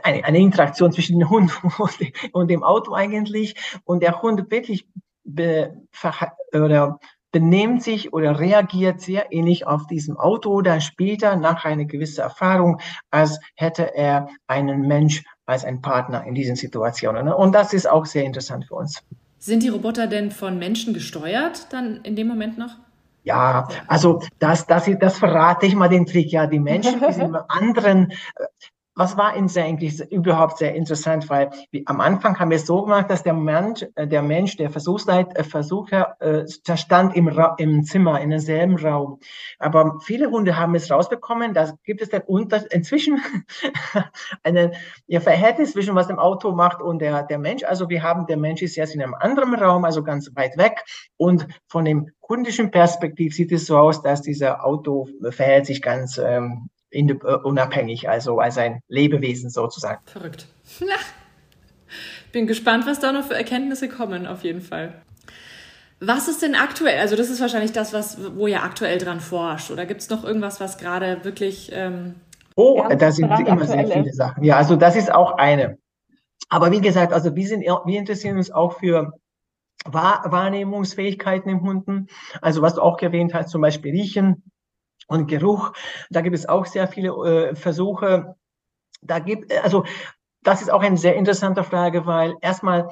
eine, 0.02 0.24
eine 0.24 0.38
Interaktion 0.38 0.92
zwischen 0.92 1.18
dem 1.18 1.30
Hund 1.30 1.52
und 2.32 2.50
dem 2.50 2.62
Auto 2.62 2.94
eigentlich. 2.94 3.80
Und 3.84 4.02
der 4.02 4.22
Hund 4.22 4.50
wirklich 4.50 4.86
be, 5.24 5.76
oder 6.52 6.98
benimmt 7.32 7.82
sich 7.82 8.12
oder 8.12 8.38
reagiert 8.38 9.00
sehr 9.00 9.32
ähnlich 9.32 9.66
auf 9.66 9.88
diesem 9.88 10.16
Auto 10.16 10.50
oder 10.50 10.80
später 10.80 11.34
nach 11.34 11.64
einer 11.64 11.84
gewissen 11.84 12.20
Erfahrung, 12.20 12.80
als 13.10 13.40
hätte 13.56 13.94
er 13.96 14.28
einen 14.46 14.82
Mensch 14.82 15.24
als 15.44 15.64
ein 15.64 15.82
Partner 15.82 16.24
in 16.24 16.34
diesen 16.34 16.54
Situationen. 16.54 17.28
Und 17.28 17.52
das 17.52 17.72
ist 17.72 17.90
auch 17.90 18.06
sehr 18.06 18.24
interessant 18.24 18.66
für 18.66 18.76
uns. 18.76 19.02
Sind 19.38 19.64
die 19.64 19.68
Roboter 19.68 20.06
denn 20.06 20.30
von 20.30 20.58
Menschen 20.58 20.94
gesteuert 20.94 21.72
dann 21.72 22.02
in 22.04 22.14
dem 22.14 22.28
Moment 22.28 22.56
noch? 22.56 22.76
Ja, 23.24 23.66
also 23.88 24.22
das, 24.38 24.66
das, 24.66 24.88
das 25.00 25.18
verrate 25.18 25.66
ich 25.66 25.74
mal 25.74 25.88
den 25.88 26.06
Trick. 26.06 26.30
Ja, 26.30 26.46
die 26.46 26.60
Menschen, 26.60 27.00
die 27.00 27.12
sind 27.12 27.34
anderen, 27.48 28.12
was 28.94 29.16
war 29.16 29.36
Ihnen 29.36 29.50
eigentlich 29.56 30.00
überhaupt 30.12 30.58
sehr 30.58 30.74
interessant, 30.74 31.28
weil 31.28 31.50
wie, 31.70 31.86
am 31.86 32.00
Anfang 32.00 32.38
haben 32.38 32.50
wir 32.50 32.56
es 32.56 32.66
so 32.66 32.82
gemacht, 32.82 33.10
dass 33.10 33.22
der 33.22 33.34
Mensch, 33.34 33.84
äh, 33.96 34.06
der 34.06 34.22
Mensch, 34.22 34.56
der 34.56 34.70
Versuchsleit, 34.70 35.36
äh, 35.36 35.42
Versucher, 35.42 36.16
äh, 36.20 36.44
stand 36.76 37.16
im, 37.16 37.28
im 37.58 37.84
Zimmer, 37.84 38.20
in 38.20 38.30
demselben 38.30 38.76
Raum. 38.76 39.18
Aber 39.58 39.98
viele 40.04 40.30
Hunde 40.30 40.56
haben 40.56 40.74
es 40.74 40.90
rausbekommen, 40.90 41.54
da 41.54 41.72
gibt 41.84 42.02
es 42.02 42.10
dann 42.10 42.22
unter, 42.26 42.70
inzwischen 42.72 43.20
ein 44.44 44.72
ja, 45.06 45.20
Verhältnis 45.20 45.72
zwischen 45.72 45.94
was 45.94 46.06
dem 46.06 46.18
Auto 46.18 46.52
macht 46.52 46.80
und 46.80 47.00
der, 47.00 47.24
der 47.24 47.38
Mensch. 47.38 47.64
Also 47.64 47.88
wir 47.88 48.02
haben, 48.02 48.26
der 48.26 48.36
Mensch 48.36 48.62
ist 48.62 48.76
jetzt 48.76 48.94
in 48.94 49.02
einem 49.02 49.14
anderen 49.14 49.54
Raum, 49.54 49.84
also 49.84 50.04
ganz 50.04 50.30
weit 50.34 50.56
weg 50.56 50.84
und 51.16 51.46
von 51.66 51.84
dem 51.84 52.10
kundischen 52.20 52.70
Perspektiv 52.70 53.34
sieht 53.34 53.52
es 53.52 53.66
so 53.66 53.76
aus, 53.76 54.02
dass 54.02 54.22
dieser 54.22 54.64
Auto 54.64 55.08
verhält 55.30 55.66
sich 55.66 55.82
ganz 55.82 56.16
ähm, 56.18 56.70
äh, 56.72 56.73
unabhängig, 56.94 58.08
also 58.08 58.38
als 58.38 58.58
ein 58.58 58.80
Lebewesen 58.88 59.50
sozusagen. 59.50 60.00
Verrückt. 60.06 60.46
Bin 62.32 62.46
gespannt, 62.46 62.86
was 62.86 63.00
da 63.00 63.12
noch 63.12 63.26
für 63.26 63.34
Erkenntnisse 63.34 63.88
kommen, 63.88 64.26
auf 64.26 64.42
jeden 64.42 64.60
Fall. 64.60 65.02
Was 66.00 66.28
ist 66.28 66.42
denn 66.42 66.54
aktuell? 66.54 66.98
Also, 66.98 67.16
das 67.16 67.30
ist 67.30 67.40
wahrscheinlich 67.40 67.72
das, 67.72 67.92
was, 67.92 68.18
wo 68.36 68.46
ihr 68.46 68.62
aktuell 68.62 68.98
dran 68.98 69.20
forscht. 69.20 69.70
Oder 69.70 69.86
gibt 69.86 70.00
es 70.00 70.10
noch 70.10 70.24
irgendwas, 70.24 70.60
was 70.60 70.76
gerade 70.76 71.24
wirklich. 71.24 71.70
Ähm 71.72 72.16
oh, 72.56 72.84
da 72.98 73.12
sind 73.12 73.30
immer 73.30 73.64
sehr 73.64 73.86
viele 73.86 74.12
Sachen. 74.12 74.44
Ja, 74.44 74.56
also 74.56 74.76
das 74.76 74.96
ist 74.96 75.12
auch 75.12 75.38
eine. 75.38 75.78
Aber 76.48 76.70
wie 76.72 76.80
gesagt, 76.80 77.12
also 77.12 77.34
wir, 77.34 77.46
sind, 77.46 77.62
wir 77.62 77.98
interessieren 77.98 78.36
uns 78.36 78.50
auch 78.50 78.78
für 78.78 79.12
Wahrnehmungsfähigkeiten 79.86 81.50
im 81.50 81.62
Hunden. 81.62 82.08
Also 82.40 82.62
was 82.62 82.74
du 82.74 82.82
auch 82.82 83.00
erwähnt 83.00 83.34
hast, 83.34 83.50
zum 83.50 83.60
Beispiel 83.60 83.92
Riechen, 83.92 84.42
und 85.08 85.26
Geruch. 85.26 85.72
Da 86.10 86.20
gibt 86.20 86.36
es 86.36 86.48
auch 86.48 86.66
sehr 86.66 86.88
viele 86.88 87.10
äh, 87.10 87.54
Versuche. 87.54 88.36
Da 89.02 89.18
gibt, 89.18 89.52
also, 89.62 89.84
das 90.42 90.62
ist 90.62 90.70
auch 90.70 90.82
eine 90.82 90.96
sehr 90.96 91.16
interessante 91.16 91.64
Frage, 91.64 92.06
weil 92.06 92.34
erstmal 92.40 92.90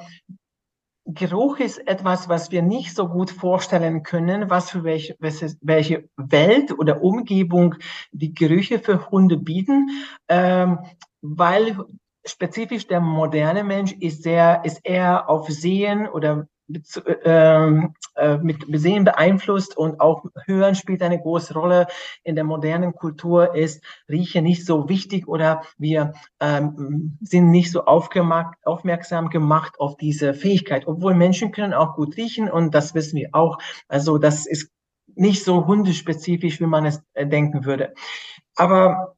Geruch 1.05 1.59
ist 1.59 1.85
etwas, 1.85 2.29
was 2.29 2.51
wir 2.51 2.61
nicht 2.61 2.95
so 2.95 3.09
gut 3.09 3.29
vorstellen 3.29 4.03
können, 4.03 4.49
was 4.49 4.71
für 4.71 4.85
welche, 4.85 5.17
welche 5.19 6.09
Welt 6.15 6.71
oder 6.71 7.03
Umgebung 7.03 7.75
die 8.11 8.33
Gerüche 8.33 8.79
für 8.79 9.11
Hunde 9.11 9.37
bieten, 9.37 9.89
ähm, 10.29 10.79
weil 11.21 11.77
spezifisch 12.25 12.87
der 12.87 13.01
moderne 13.01 13.65
Mensch 13.65 13.91
ist 13.91 14.23
sehr, 14.23 14.63
ist 14.63 14.79
eher 14.85 15.29
auf 15.29 15.49
Sehen 15.49 16.07
oder 16.07 16.47
äh, 17.25 18.37
mit 18.41 18.65
Sehen 18.71 19.03
beeinflusst 19.03 19.75
und 19.75 19.99
auch 19.99 20.23
Hören 20.45 20.75
spielt 20.75 21.01
eine 21.01 21.19
große 21.19 21.53
Rolle. 21.53 21.87
In 22.23 22.35
der 22.35 22.43
modernen 22.43 22.93
Kultur 22.93 23.55
ist 23.55 23.83
Riechen 24.09 24.43
nicht 24.43 24.65
so 24.65 24.87
wichtig 24.87 25.27
oder 25.27 25.63
wir 25.77 26.13
ähm, 26.39 27.17
sind 27.21 27.51
nicht 27.51 27.71
so 27.71 27.85
aufmerksam 27.85 29.29
gemacht 29.29 29.79
auf 29.79 29.97
diese 29.97 30.33
Fähigkeit, 30.33 30.87
obwohl 30.87 31.15
Menschen 31.15 31.51
können 31.51 31.73
auch 31.73 31.95
gut 31.95 32.17
riechen 32.17 32.49
und 32.49 32.73
das 32.73 32.93
wissen 32.95 33.17
wir 33.17 33.29
auch. 33.33 33.57
Also 33.87 34.17
das 34.17 34.45
ist 34.45 34.71
nicht 35.15 35.43
so 35.43 35.67
hundespezifisch, 35.67 36.59
wie 36.59 36.65
man 36.65 36.85
es 36.85 37.03
äh, 37.13 37.27
denken 37.27 37.65
würde. 37.65 37.93
Aber 38.55 39.15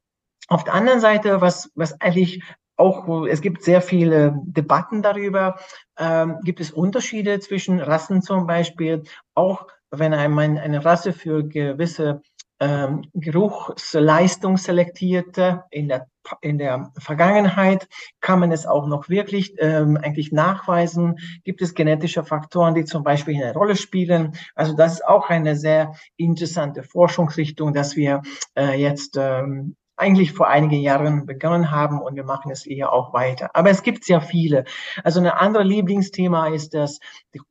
auf 0.48 0.64
der 0.64 0.74
anderen 0.74 1.00
Seite, 1.00 1.42
was, 1.42 1.72
was 1.76 2.00
eigentlich 2.02 2.44
auch, 2.78 3.26
es 3.26 3.42
gibt 3.42 3.64
sehr 3.64 3.82
viele 3.82 4.36
Debatten 4.44 5.02
darüber. 5.02 5.58
Ähm, 5.98 6.40
gibt 6.44 6.60
es 6.60 6.72
Unterschiede 6.72 7.40
zwischen 7.40 7.80
Rassen 7.80 8.22
zum 8.22 8.48
Beispiel? 8.48 9.04
Auch 9.34 9.68
wenn 9.92 10.14
ein, 10.14 10.58
eine 10.58 10.84
Rasse 10.84 11.14
für 11.14 11.48
gewisse 11.48 12.22
ähm, 12.60 13.04
Geruchsleistung 13.14 14.58
selektierte 14.58 15.64
in 15.72 15.90
der, 15.90 16.08
in 16.42 16.58
der 16.58 16.92
Vergangenheit, 16.98 17.88
kann 18.22 18.40
man 18.40 18.52
es 18.52 18.66
auch 18.66 18.88
noch 18.88 19.10
wirklich 19.10 19.56
ähm, 19.60 19.98
eigentlich 19.98 20.32
nachweisen. 20.32 21.18
Gibt 21.44 21.62
es 21.62 21.74
genetische 21.74 22.24
Faktoren, 22.24 22.74
die 22.74 22.86
zum 22.86 23.04
Beispiel 23.04 23.36
eine 23.36 23.54
Rolle 23.54 23.76
spielen? 23.76 24.34
Also 24.54 24.74
das 24.74 24.94
ist 24.94 25.06
auch 25.06 25.30
eine 25.30 25.56
sehr 25.56 25.94
interessante 26.18 26.84
Forschungsrichtung, 26.84 27.74
dass 27.74 27.96
wir 27.96 28.22
äh, 28.58 28.80
jetzt 28.80 29.18
ähm, 29.18 29.76
eigentlich 29.98 30.34
vor 30.34 30.48
einigen 30.48 30.82
Jahren 30.82 31.26
begonnen 31.26 31.72
haben 31.72 32.02
und 32.02 32.16
wir 32.16 32.24
machen 32.24 32.52
es 32.52 32.66
eher 32.66 32.92
auch 32.92 33.14
weiter. 33.14 33.50
Aber 33.54 33.70
es 33.70 33.84
gibt 33.84 34.04
sehr 34.04 34.22
viele. 34.22 34.66
Also 35.04 35.20
ein 35.20 35.28
anderes 35.28 35.68
Lieblingsthema 35.68 36.48
ist 36.48 36.74
dass 36.74 37.00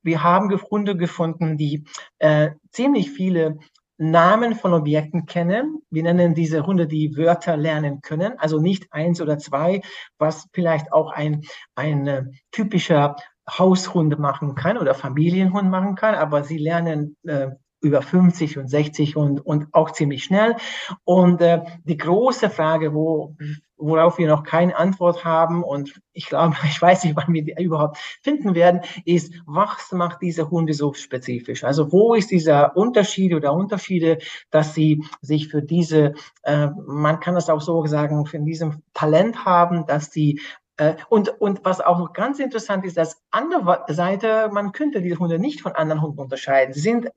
wir 0.03 0.23
haben 0.23 0.51
Hunde 0.71 0.97
gefunden, 0.97 1.57
die 1.57 1.85
äh, 2.19 2.51
ziemlich 2.71 3.11
viele 3.11 3.59
Namen 3.97 4.55
von 4.55 4.73
Objekten 4.75 5.27
kennen. 5.27 5.79
Wir 5.91 6.03
nennen 6.03 6.35
diese 6.35 6.67
Hunde, 6.67 6.87
die 6.87 7.17
Wörter 7.17 7.57
lernen 7.57 8.01
können, 8.01 8.39
also 8.39 8.61
nicht 8.61 8.93
eins 8.93 9.21
oder 9.21 9.39
zwei, 9.39 9.83
was 10.19 10.47
vielleicht 10.53 10.93
auch 10.93 11.13
ein, 11.13 11.43
ein 11.77 12.07
äh, 12.07 12.25
typischer 12.51 13.17
Haushund 13.49 14.19
machen 14.19 14.55
kann 14.55 14.79
oder 14.79 14.95
Familienhund 14.95 15.71
machen 15.71 15.95
kann, 15.95 16.15
aber 16.15 16.43
sie 16.45 16.59
lernen 16.59 17.17
äh, 17.25 17.51
über 17.85 18.03
50 18.03 18.59
und 18.59 18.69
60 18.69 19.17
und, 19.17 19.45
und 19.45 19.69
auch 19.73 19.93
ziemlich 19.93 20.25
schnell. 20.25 20.57
Und 21.05 21.41
äh, 21.41 21.63
die 21.85 21.97
große 21.97 22.51
Frage, 22.51 22.95
wo, 22.95 23.37
worauf 23.77 24.19
wir 24.19 24.29
noch 24.29 24.43
keine 24.45 24.77
Antwort 24.77 25.25
haben 25.25 25.63
und 25.63 26.01
ich 26.13 26.27
glaube, 26.27 26.57
ich 26.65 26.81
weiß 26.81 27.05
nicht, 27.05 27.17
wann 27.17 27.33
wir 27.33 27.45
die 27.45 27.55
überhaupt 27.63 27.99
finden 28.23 28.55
werden, 28.55 28.81
ist, 29.05 29.35
was 29.47 29.93
macht 29.93 30.23
diese 30.23 30.51
Hunde 30.51 30.75
so 30.75 30.93
spezifisch? 30.95 31.65
Also 31.65 31.93
wo 31.93 32.15
ist 32.15 32.31
dieser 32.31 32.77
Unterschied 32.77 33.35
oder 33.35 33.53
Unterschiede, 33.53 34.19
dass 34.51 34.75
sie 34.75 35.05
sich 35.21 35.49
für 35.49 35.63
diese, 35.63 36.15
äh, 36.43 36.69
man 36.87 37.21
kann 37.21 37.35
das 37.35 37.51
auch 37.51 37.61
so 37.61 37.85
sagen, 37.87 38.27
für 38.27 38.39
diesem 38.41 38.83
Talent 38.95 39.45
haben, 39.45 39.87
dass 39.87 40.11
sie 40.11 40.41
und, 41.09 41.41
und 41.41 41.65
was 41.65 41.81
auch 41.81 41.99
noch 41.99 42.13
ganz 42.13 42.41
interessant 42.41 42.85
ist, 42.85 42.97
dass 42.97 43.23
andere 43.31 43.85
Seite, 43.89 44.49
man 44.53 44.73
könnte 44.73 45.01
diese 45.01 45.19
Hunde 45.19 45.39
nicht 45.39 45.61
von 45.61 45.73
anderen 45.73 46.03
Hunden 46.03 46.19
unterscheiden. 46.19 46.75
Sie 46.75 46.81
sind 46.81 47.11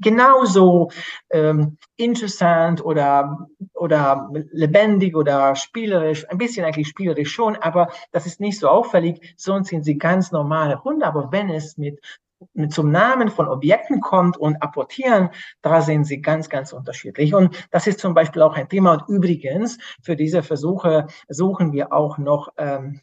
genauso 0.00 0.90
ähm, 1.30 1.78
interessant 1.96 2.84
oder, 2.84 3.46
oder 3.74 4.30
lebendig 4.50 5.14
oder 5.14 5.54
spielerisch, 5.54 6.28
ein 6.28 6.38
bisschen 6.38 6.64
eigentlich 6.64 6.88
spielerisch 6.88 7.30
schon, 7.30 7.56
aber 7.56 7.88
das 8.10 8.26
ist 8.26 8.40
nicht 8.40 8.58
so 8.58 8.68
auffällig, 8.68 9.34
sonst 9.36 9.68
sind 9.68 9.84
sie 9.84 9.96
ganz 9.96 10.32
normale 10.32 10.82
Hunde. 10.82 11.06
Aber 11.06 11.30
wenn 11.30 11.50
es 11.50 11.76
mit 11.78 12.00
mit 12.52 12.72
zum 12.72 12.90
Namen 12.90 13.28
von 13.28 13.48
Objekten 13.48 14.00
kommt 14.00 14.36
und 14.36 14.56
apportieren, 14.62 15.30
da 15.62 15.80
sind 15.80 16.04
sie 16.04 16.20
ganz, 16.20 16.48
ganz 16.48 16.72
unterschiedlich. 16.72 17.34
Und 17.34 17.66
das 17.70 17.86
ist 17.86 18.00
zum 18.00 18.14
Beispiel 18.14 18.42
auch 18.42 18.54
ein 18.54 18.68
Thema. 18.68 18.92
Und 18.92 19.08
übrigens, 19.08 19.78
für 20.02 20.16
diese 20.16 20.42
Versuche 20.42 21.06
suchen 21.28 21.72
wir 21.72 21.92
auch 21.92 22.18
noch 22.18 22.48
ähm, 22.58 23.00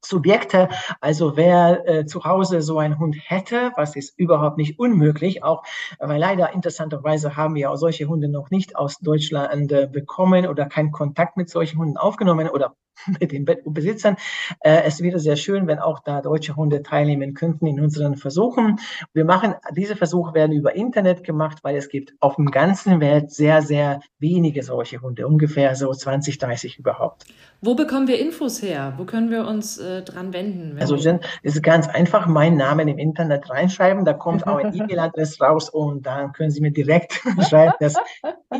Subjekte. 0.00 0.68
Also 1.00 1.36
wer 1.36 1.88
äh, 1.88 2.06
zu 2.06 2.24
Hause 2.24 2.62
so 2.62 2.78
einen 2.78 2.98
Hund 2.98 3.16
hätte, 3.18 3.72
was 3.76 3.96
ist 3.96 4.18
überhaupt 4.18 4.58
nicht 4.58 4.78
unmöglich, 4.78 5.42
auch 5.42 5.62
weil 5.98 6.20
leider 6.20 6.52
interessanterweise 6.52 7.36
haben 7.36 7.54
wir 7.54 7.70
auch 7.70 7.76
solche 7.76 8.06
Hunde 8.06 8.28
noch 8.28 8.50
nicht 8.50 8.76
aus 8.76 8.98
Deutschland 8.98 9.72
äh, 9.72 9.88
bekommen 9.90 10.46
oder 10.46 10.66
keinen 10.66 10.92
Kontakt 10.92 11.36
mit 11.36 11.50
solchen 11.50 11.78
Hunden 11.78 11.96
aufgenommen 11.96 12.48
oder 12.48 12.74
mit 13.20 13.32
den 13.32 13.44
Besitzern. 13.64 14.16
Äh, 14.60 14.82
es 14.84 15.02
wäre 15.02 15.18
sehr 15.18 15.36
schön, 15.36 15.66
wenn 15.66 15.78
auch 15.78 16.00
da 16.00 16.20
deutsche 16.20 16.56
Hunde 16.56 16.82
teilnehmen 16.82 17.34
könnten 17.34 17.66
in 17.66 17.80
unseren 17.80 18.16
Versuchen. 18.16 18.78
Wir 19.12 19.24
machen, 19.24 19.54
diese 19.74 19.96
Versuche 19.96 20.34
werden 20.34 20.52
über 20.52 20.74
Internet 20.74 21.24
gemacht, 21.24 21.58
weil 21.62 21.76
es 21.76 21.88
gibt 21.88 22.14
auf 22.20 22.36
dem 22.36 22.50
ganzen 22.50 23.00
Welt 23.00 23.30
sehr, 23.30 23.62
sehr 23.62 24.00
wenige 24.18 24.62
solche 24.62 25.00
Hunde, 25.00 25.26
ungefähr 25.26 25.74
so 25.74 25.92
20, 25.92 26.38
30 26.38 26.78
überhaupt. 26.78 27.24
Wo 27.60 27.74
bekommen 27.74 28.08
wir 28.08 28.18
Infos 28.18 28.60
her? 28.62 28.94
Wo 28.96 29.04
können 29.04 29.30
wir 29.30 29.46
uns 29.46 29.78
äh, 29.78 30.02
dran 30.02 30.32
wenden? 30.32 30.76
Also 30.80 30.96
es 30.96 31.06
ist 31.42 31.62
ganz 31.62 31.88
einfach, 31.88 32.26
meinen 32.26 32.56
Namen 32.56 32.88
im 32.88 32.98
Internet 32.98 33.48
reinschreiben, 33.50 34.04
da 34.04 34.12
kommt 34.12 34.46
auch 34.46 34.58
ein 34.58 34.74
E-Mail-Adress 34.74 35.40
raus 35.40 35.70
und 35.70 36.06
dann 36.06 36.32
können 36.32 36.50
Sie 36.50 36.60
mir 36.60 36.72
direkt 36.72 37.12
schreiben, 37.48 37.74
dass 37.80 37.94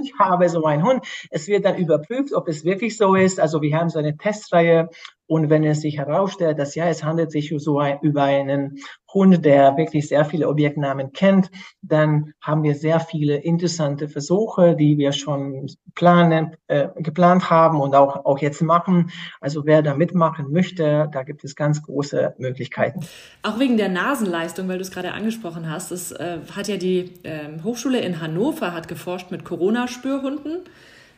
ich 0.00 0.12
habe 0.18 0.48
so 0.48 0.64
einen 0.64 0.84
Hund. 0.84 1.04
Es 1.30 1.48
wird 1.48 1.64
dann 1.64 1.76
überprüft, 1.76 2.32
ob 2.32 2.48
es 2.48 2.64
wirklich 2.64 2.96
so 2.96 3.14
ist. 3.14 3.40
Also 3.40 3.60
wir 3.60 3.76
haben 3.76 3.90
so 3.90 3.98
eine 3.98 4.16
Testreihe 4.32 4.88
und 5.32 5.48
wenn 5.48 5.64
es 5.64 5.80
sich 5.80 5.96
herausstellt, 5.96 6.58
dass 6.58 6.74
ja, 6.74 6.88
es 6.88 7.02
handelt 7.02 7.32
sich 7.32 7.54
so 7.56 7.78
ein, 7.78 7.98
über 8.02 8.24
einen 8.24 8.78
Hund, 9.14 9.42
der 9.46 9.78
wirklich 9.78 10.06
sehr 10.06 10.26
viele 10.26 10.46
Objektnamen 10.46 11.12
kennt, 11.12 11.50
dann 11.80 12.34
haben 12.42 12.62
wir 12.62 12.74
sehr 12.74 13.00
viele 13.00 13.36
interessante 13.36 14.10
Versuche, 14.10 14.76
die 14.76 14.98
wir 14.98 15.12
schon 15.12 15.68
planen, 15.94 16.54
äh, 16.66 16.88
geplant 16.96 17.48
haben 17.48 17.80
und 17.80 17.94
auch, 17.94 18.26
auch 18.26 18.40
jetzt 18.40 18.60
machen. 18.60 19.10
Also 19.40 19.64
wer 19.64 19.80
da 19.80 19.94
mitmachen 19.94 20.52
möchte, 20.52 21.08
da 21.10 21.22
gibt 21.22 21.44
es 21.44 21.56
ganz 21.56 21.82
große 21.82 22.34
Möglichkeiten. 22.36 23.00
Auch 23.42 23.58
wegen 23.58 23.78
der 23.78 23.88
Nasenleistung, 23.88 24.68
weil 24.68 24.76
du 24.76 24.82
es 24.82 24.90
gerade 24.90 25.12
angesprochen 25.12 25.70
hast, 25.70 25.92
das 25.92 26.12
äh, 26.12 26.40
hat 26.54 26.68
ja 26.68 26.76
die 26.76 27.10
äh, 27.22 27.62
Hochschule 27.64 28.00
in 28.00 28.20
Hannover 28.20 28.74
hat 28.74 28.86
geforscht 28.86 29.30
mit 29.30 29.46
Corona-Spürhunden 29.46 30.64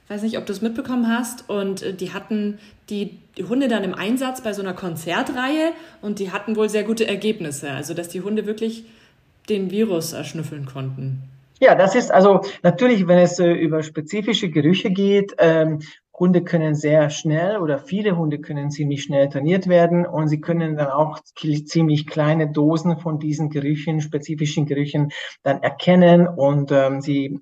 weiß 0.08 0.22
nicht, 0.22 0.38
ob 0.38 0.46
du 0.46 0.52
es 0.52 0.62
mitbekommen 0.62 1.08
hast. 1.08 1.48
Und 1.48 1.82
äh, 1.82 1.94
die 1.94 2.12
hatten 2.12 2.58
die 2.90 3.18
Hunde 3.48 3.68
dann 3.68 3.84
im 3.84 3.94
Einsatz 3.94 4.42
bei 4.42 4.52
so 4.52 4.62
einer 4.62 4.74
Konzertreihe 4.74 5.72
und 6.02 6.18
die 6.18 6.30
hatten 6.30 6.56
wohl 6.56 6.68
sehr 6.68 6.84
gute 6.84 7.06
Ergebnisse. 7.06 7.70
Also, 7.70 7.94
dass 7.94 8.08
die 8.08 8.20
Hunde 8.20 8.46
wirklich 8.46 8.84
den 9.48 9.70
Virus 9.70 10.12
erschnüffeln 10.12 10.66
konnten. 10.66 11.22
Ja, 11.60 11.74
das 11.74 11.94
ist 11.94 12.10
also 12.10 12.40
natürlich, 12.62 13.06
wenn 13.06 13.18
es 13.18 13.38
äh, 13.38 13.52
über 13.52 13.82
spezifische 13.82 14.50
Gerüche 14.50 14.90
geht, 14.90 15.34
ähm, 15.38 15.80
Hunde 16.18 16.44
können 16.44 16.74
sehr 16.74 17.10
schnell 17.10 17.58
oder 17.58 17.78
viele 17.78 18.16
Hunde 18.16 18.38
können 18.38 18.70
ziemlich 18.70 19.02
schnell 19.02 19.28
trainiert 19.28 19.68
werden 19.68 20.06
und 20.06 20.28
sie 20.28 20.40
können 20.40 20.76
dann 20.76 20.88
auch 20.88 21.18
ziemlich 21.20 22.06
kleine 22.06 22.50
Dosen 22.50 22.98
von 22.98 23.18
diesen 23.18 23.50
Gerüchen, 23.50 24.00
spezifischen 24.00 24.66
Gerüchen 24.66 25.10
dann 25.42 25.62
erkennen 25.62 26.28
und 26.28 26.70
ähm, 26.70 27.00
sie 27.00 27.40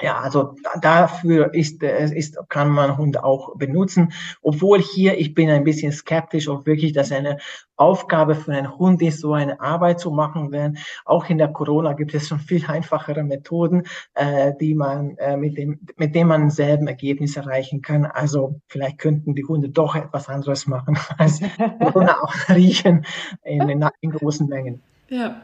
ja, 0.00 0.20
also 0.20 0.56
dafür 0.80 1.54
ist, 1.54 1.82
ist, 1.82 2.38
kann 2.48 2.70
man 2.70 2.96
Hunde 2.96 3.24
auch 3.24 3.56
benutzen. 3.56 4.12
Obwohl 4.42 4.80
hier, 4.80 5.18
ich 5.18 5.34
bin 5.34 5.50
ein 5.50 5.64
bisschen 5.64 5.92
skeptisch, 5.92 6.48
ob 6.48 6.66
wirklich 6.66 6.92
das 6.92 7.12
eine 7.12 7.38
Aufgabe 7.76 8.34
für 8.34 8.52
einen 8.52 8.78
Hund 8.78 9.00
ist, 9.02 9.20
so 9.20 9.32
eine 9.32 9.60
Arbeit 9.60 10.00
zu 10.00 10.10
machen. 10.10 10.50
Denn 10.50 10.78
auch 11.04 11.28
in 11.28 11.38
der 11.38 11.48
Corona 11.48 11.94
gibt 11.94 12.14
es 12.14 12.28
schon 12.28 12.38
viel 12.38 12.64
einfachere 12.66 13.22
Methoden, 13.22 13.84
äh, 14.14 14.52
die 14.60 14.74
man, 14.74 15.16
äh, 15.16 15.36
mit 15.36 15.56
dem, 15.56 15.80
mit 15.96 16.14
dem 16.14 16.28
man 16.28 16.50
selben 16.50 16.86
Ergebnis 16.86 17.36
erreichen 17.36 17.82
kann. 17.82 18.04
Also 18.06 18.60
vielleicht 18.68 18.98
könnten 18.98 19.34
die 19.34 19.44
Hunde 19.44 19.68
doch 19.68 19.94
etwas 19.96 20.28
anderes 20.28 20.66
machen 20.66 20.98
als 21.18 21.40
Corona 21.80 22.22
auch 22.22 22.34
riechen 22.48 23.04
in, 23.42 23.68
in, 23.68 23.88
in 24.00 24.10
großen 24.10 24.46
Mengen. 24.46 24.82
Ja. 25.08 25.40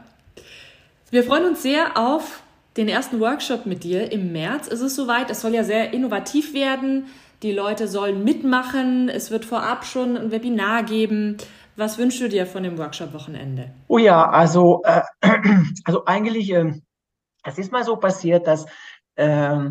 Wir 1.09 1.23
freuen 1.23 1.45
uns 1.45 1.63
sehr 1.63 1.97
auf 1.97 2.43
den 2.77 2.87
ersten 2.87 3.19
Workshop 3.19 3.65
mit 3.65 3.83
dir 3.83 4.11
im 4.11 4.31
März. 4.31 4.67
ist 4.67 4.81
Es 4.81 4.95
soweit, 4.95 5.29
es 5.29 5.41
soll 5.41 5.53
ja 5.53 5.63
sehr 5.63 5.93
innovativ 5.93 6.53
werden. 6.53 7.07
Die 7.43 7.51
Leute 7.51 7.87
sollen 7.87 8.23
mitmachen. 8.23 9.09
Es 9.09 9.31
wird 9.31 9.45
vorab 9.45 9.85
schon 9.85 10.17
ein 10.17 10.31
Webinar 10.31 10.83
geben. 10.83 11.37
Was 11.75 11.97
wünschst 11.97 12.21
du 12.21 12.29
dir 12.29 12.47
von 12.47 12.63
dem 12.63 12.77
Workshop-Wochenende? 12.77 13.71
Oh 13.87 13.97
ja, 13.99 14.29
also, 14.29 14.81
äh, 14.83 15.01
also 15.83 16.05
eigentlich, 16.05 16.51
äh, 16.51 16.73
es 17.43 17.57
ist 17.57 17.71
mal 17.71 17.83
so 17.83 17.97
passiert, 17.97 18.47
dass 18.47 18.65
äh, 19.15 19.69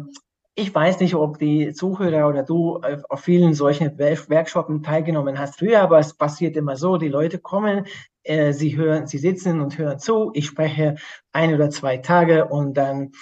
ich 0.59 0.75
weiß 0.75 1.01
nicht, 1.01 1.15
ob 1.15 1.39
die 1.39 1.75
Zuhörer 1.75 2.29
oder 2.29 2.43
du 2.43 2.81
auf 3.11 3.21
vielen 3.21 3.53
solchen 3.53 3.99
Workshops 3.99 4.73
teilgenommen 4.83 5.39
hast. 5.39 5.59
Früher, 5.59 5.83
aber 5.83 5.99
es 5.99 6.15
passiert 6.15 6.57
immer 6.57 6.77
so, 6.77 6.97
die 6.97 7.09
Leute 7.09 7.39
kommen, 7.39 7.85
äh, 8.23 8.53
sie 8.53 8.75
hören, 8.75 9.07
sie 9.07 9.19
sitzen 9.19 9.61
und 9.61 9.77
hören 9.77 9.99
zu, 9.99 10.31
ich 10.33 10.47
spreche 10.47 10.97
ein 11.33 11.55
oder 11.55 11.69
zwei 11.69 11.99
Tage 11.99 12.47
und 12.47 12.75
dann 12.75 13.13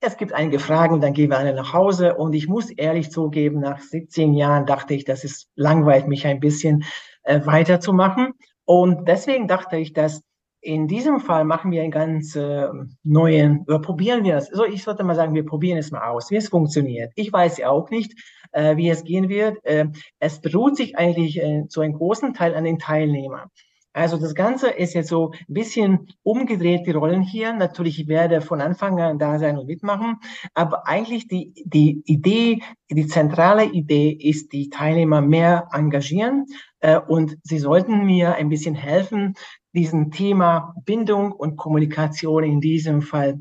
es 0.00 0.16
gibt 0.16 0.32
einige 0.32 0.58
Fragen, 0.58 1.00
dann 1.00 1.12
gehen 1.12 1.30
wir 1.30 1.38
alle 1.38 1.54
nach 1.54 1.74
Hause. 1.74 2.14
Und 2.16 2.32
ich 2.32 2.48
muss 2.48 2.70
ehrlich 2.70 3.10
zugeben, 3.10 3.60
nach 3.60 3.80
17 3.80 4.32
Jahren 4.32 4.64
dachte 4.64 4.94
ich, 4.94 5.04
das 5.04 5.24
ist 5.24 5.48
langweilt 5.56 6.08
mich 6.08 6.26
ein 6.26 6.40
bisschen 6.40 6.84
äh, 7.22 7.44
weiterzumachen. 7.44 8.32
Und 8.64 9.06
deswegen 9.08 9.46
dachte 9.46 9.76
ich, 9.76 9.92
dass 9.92 10.22
in 10.60 10.88
diesem 10.88 11.20
Fall 11.20 11.44
machen 11.44 11.70
wir 11.70 11.82
einen 11.82 11.90
ganz 11.90 12.36
äh, 12.36 12.68
neuen, 13.02 13.64
oder 13.66 13.80
probieren 13.80 14.24
wir 14.24 14.36
es. 14.36 14.50
Also 14.50 14.64
ich 14.64 14.82
sollte 14.82 15.04
mal 15.04 15.14
sagen, 15.14 15.34
wir 15.34 15.46
probieren 15.46 15.78
es 15.78 15.90
mal 15.90 16.08
aus, 16.08 16.30
wie 16.30 16.36
es 16.36 16.48
funktioniert. 16.48 17.12
Ich 17.14 17.32
weiß 17.32 17.58
ja 17.58 17.70
auch 17.70 17.90
nicht, 17.90 18.14
äh, 18.52 18.76
wie 18.76 18.88
es 18.90 19.04
gehen 19.04 19.28
wird. 19.28 19.64
Äh, 19.64 19.86
es 20.18 20.40
beruht 20.40 20.76
sich 20.76 20.96
eigentlich 20.98 21.40
äh, 21.40 21.66
zu 21.68 21.80
einem 21.80 21.94
großen 21.94 22.34
Teil 22.34 22.54
an 22.54 22.64
den 22.64 22.78
Teilnehmern. 22.78 23.48
Also 23.92 24.18
das 24.18 24.36
Ganze 24.36 24.70
ist 24.70 24.94
jetzt 24.94 25.08
so 25.08 25.32
ein 25.32 25.52
bisschen 25.52 26.06
umgedreht, 26.22 26.86
die 26.86 26.92
Rollen 26.92 27.22
hier. 27.22 27.52
Natürlich, 27.52 27.98
ich 27.98 28.06
werde 28.06 28.40
von 28.40 28.60
Anfang 28.60 29.00
an 29.00 29.18
da 29.18 29.40
sein 29.40 29.58
und 29.58 29.66
mitmachen. 29.66 30.18
Aber 30.54 30.86
eigentlich 30.86 31.26
die, 31.26 31.52
die 31.64 32.02
Idee, 32.04 32.62
die 32.88 33.08
zentrale 33.08 33.64
Idee 33.64 34.10
ist, 34.10 34.52
die 34.52 34.70
Teilnehmer 34.70 35.20
mehr 35.22 35.68
engagieren. 35.72 36.46
Äh, 36.78 37.00
und 37.00 37.36
sie 37.42 37.58
sollten 37.58 38.06
mir 38.06 38.36
ein 38.36 38.48
bisschen 38.48 38.76
helfen, 38.76 39.34
diesen 39.72 40.10
Thema 40.10 40.74
Bindung 40.84 41.32
und 41.32 41.56
Kommunikation 41.56 42.44
in 42.44 42.60
diesem 42.60 43.02
Fall 43.02 43.38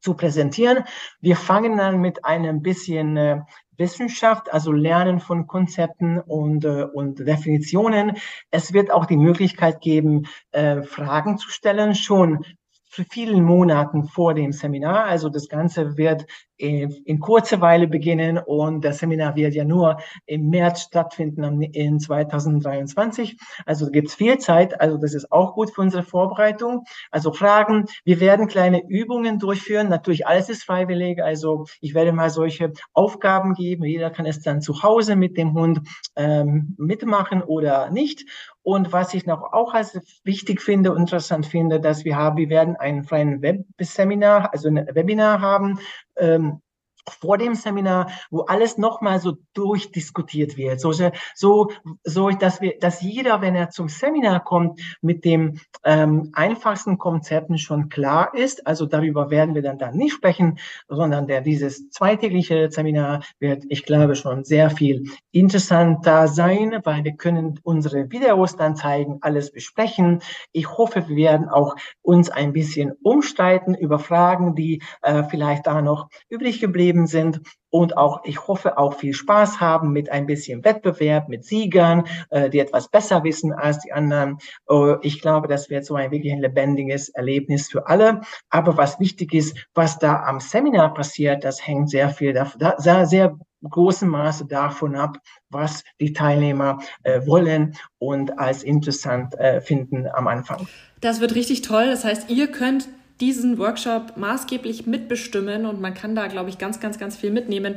zu 0.00 0.14
präsentieren. 0.14 0.84
Wir 1.20 1.36
fangen 1.36 1.76
dann 1.76 2.00
mit 2.00 2.24
einem 2.24 2.62
bisschen 2.62 3.16
äh, 3.16 3.40
Wissenschaft, 3.76 4.52
also 4.52 4.72
Lernen 4.72 5.20
von 5.20 5.46
Konzepten 5.46 6.20
und, 6.20 6.64
äh, 6.64 6.84
und 6.84 7.20
Definitionen. 7.20 8.16
Es 8.50 8.72
wird 8.72 8.90
auch 8.90 9.06
die 9.06 9.16
Möglichkeit 9.16 9.80
geben, 9.80 10.26
äh, 10.52 10.82
Fragen 10.82 11.38
zu 11.38 11.50
stellen, 11.50 11.94
schon 11.94 12.44
vielen 13.10 13.44
Monaten 13.44 14.04
vor 14.04 14.34
dem 14.34 14.52
Seminar. 14.52 15.04
Also 15.04 15.28
das 15.28 15.48
Ganze 15.48 15.96
wird 15.96 16.26
in 16.58 17.20
kurzer 17.20 17.60
Weile 17.60 17.86
beginnen 17.86 18.38
und 18.38 18.84
das 18.84 18.98
Seminar 18.98 19.36
wird 19.36 19.54
ja 19.54 19.64
nur 19.64 19.98
im 20.26 20.50
März 20.50 20.82
stattfinden 20.82 21.62
in 21.62 22.00
2023. 22.00 23.38
Also 23.64 23.90
gibt 23.90 24.08
es 24.08 24.14
viel 24.14 24.38
Zeit, 24.38 24.80
also 24.80 24.98
das 24.98 25.14
ist 25.14 25.30
auch 25.30 25.54
gut 25.54 25.70
für 25.70 25.82
unsere 25.82 26.02
Vorbereitung. 26.02 26.84
Also 27.10 27.32
Fragen, 27.32 27.86
wir 28.04 28.20
werden 28.20 28.48
kleine 28.48 28.82
Übungen 28.88 29.38
durchführen, 29.38 29.88
natürlich 29.88 30.26
alles 30.26 30.48
ist 30.48 30.64
freiwillig, 30.64 31.22
also 31.22 31.66
ich 31.80 31.94
werde 31.94 32.12
mal 32.12 32.30
solche 32.30 32.72
Aufgaben 32.92 33.54
geben, 33.54 33.84
jeder 33.84 34.10
kann 34.10 34.26
es 34.26 34.40
dann 34.40 34.60
zu 34.60 34.82
Hause 34.82 35.14
mit 35.14 35.36
dem 35.36 35.54
Hund 35.54 35.80
ähm, 36.16 36.74
mitmachen 36.76 37.42
oder 37.42 37.90
nicht. 37.90 38.24
Und 38.62 38.92
was 38.92 39.14
ich 39.14 39.24
noch 39.24 39.54
auch 39.54 39.72
als 39.72 39.98
wichtig 40.24 40.60
finde, 40.60 40.94
interessant 40.94 41.46
finde, 41.46 41.80
dass 41.80 42.04
wir 42.04 42.16
haben, 42.16 42.36
wir 42.36 42.50
werden 42.50 42.76
einen 42.76 43.02
freien 43.02 43.40
Webseminar, 43.40 44.52
also 44.52 44.68
ein 44.68 44.86
Webinar 44.92 45.40
haben, 45.40 45.78
ähm, 46.18 46.60
vor 47.12 47.38
dem 47.38 47.54
Seminar, 47.54 48.10
wo 48.30 48.40
alles 48.42 48.78
nochmal 48.78 49.20
so 49.20 49.36
durchdiskutiert 49.54 50.56
wird. 50.56 50.80
So, 50.80 50.92
so, 51.34 51.70
so 52.04 52.30
dass 52.30 52.60
wir, 52.60 52.78
dass 52.78 53.02
jeder, 53.02 53.40
wenn 53.40 53.54
er 53.54 53.70
zum 53.70 53.88
Seminar 53.88 54.44
kommt, 54.44 54.80
mit 55.00 55.24
dem 55.24 55.60
ähm, 55.84 56.30
einfachsten 56.32 56.98
Konzepten 56.98 57.58
schon 57.58 57.88
klar 57.88 58.34
ist. 58.34 58.66
Also 58.66 58.86
darüber 58.86 59.30
werden 59.30 59.54
wir 59.54 59.62
dann, 59.62 59.78
dann 59.78 59.96
nicht 59.96 60.12
sprechen, 60.12 60.58
sondern 60.88 61.26
der, 61.26 61.40
dieses 61.40 61.90
zweitägliche 61.90 62.70
Seminar 62.70 63.22
wird, 63.38 63.64
ich 63.68 63.84
glaube, 63.84 64.16
schon 64.16 64.44
sehr 64.44 64.70
viel 64.70 65.04
interessanter 65.30 66.28
sein, 66.28 66.80
weil 66.84 67.04
wir 67.04 67.12
können 67.12 67.60
unsere 67.62 68.10
Videos 68.10 68.56
dann 68.56 68.76
zeigen, 68.76 69.18
alles 69.20 69.52
besprechen. 69.52 70.20
Ich 70.52 70.68
hoffe, 70.76 71.08
wir 71.08 71.16
werden 71.16 71.48
auch 71.48 71.76
uns 72.02 72.30
ein 72.30 72.52
bisschen 72.52 72.92
umstreiten 73.02 73.74
über 73.74 73.98
Fragen, 73.98 74.54
die 74.54 74.82
äh, 75.02 75.24
vielleicht 75.24 75.66
da 75.66 75.82
noch 75.82 76.08
übrig 76.28 76.60
geblieben 76.60 76.97
geblieben 76.98 77.06
sind 77.06 77.40
und 77.70 77.96
auch, 77.96 78.20
ich 78.24 78.48
hoffe, 78.48 78.78
auch 78.78 78.94
viel 78.94 79.12
Spaß 79.12 79.60
haben 79.60 79.92
mit 79.92 80.10
ein 80.10 80.26
bisschen 80.26 80.64
Wettbewerb, 80.64 81.28
mit 81.28 81.44
Siegern, 81.44 82.04
äh, 82.30 82.48
die 82.48 82.60
etwas 82.60 82.88
besser 82.88 83.22
wissen 83.24 83.52
als 83.52 83.80
die 83.80 83.92
anderen. 83.92 84.38
Äh, 84.70 84.94
ich 85.02 85.20
glaube, 85.20 85.48
das 85.48 85.68
wird 85.68 85.84
so 85.84 85.94
ein 85.94 86.10
wirklich 86.10 86.32
ein 86.32 86.40
lebendiges 86.40 87.10
Erlebnis 87.10 87.68
für 87.68 87.86
alle. 87.86 88.22
Aber 88.48 88.76
was 88.76 88.98
wichtig 88.98 89.34
ist, 89.34 89.56
was 89.74 89.98
da 89.98 90.22
am 90.24 90.40
Seminar 90.40 90.94
passiert, 90.94 91.44
das 91.44 91.66
hängt 91.66 91.90
sehr 91.90 92.08
viel, 92.08 92.32
da, 92.32 92.74
sehr, 92.78 93.06
sehr 93.06 93.38
großem 93.62 94.08
Maße 94.08 94.46
davon 94.46 94.94
ab, 94.94 95.18
was 95.50 95.82
die 96.00 96.12
Teilnehmer 96.12 96.78
äh, 97.02 97.26
wollen 97.26 97.74
und 97.98 98.38
als 98.38 98.62
interessant 98.62 99.34
äh, 99.34 99.60
finden 99.60 100.06
am 100.06 100.28
Anfang. 100.28 100.68
Das 101.00 101.20
wird 101.20 101.34
richtig 101.34 101.62
toll. 101.62 101.86
Das 101.86 102.04
heißt, 102.04 102.30
ihr 102.30 102.50
könnt 102.50 102.88
diesen 103.20 103.58
Workshop 103.58 104.16
maßgeblich 104.16 104.86
mitbestimmen 104.86 105.66
und 105.66 105.80
man 105.80 105.94
kann 105.94 106.14
da, 106.14 106.26
glaube 106.28 106.50
ich, 106.50 106.58
ganz, 106.58 106.80
ganz, 106.80 106.98
ganz 106.98 107.16
viel 107.16 107.30
mitnehmen. 107.30 107.76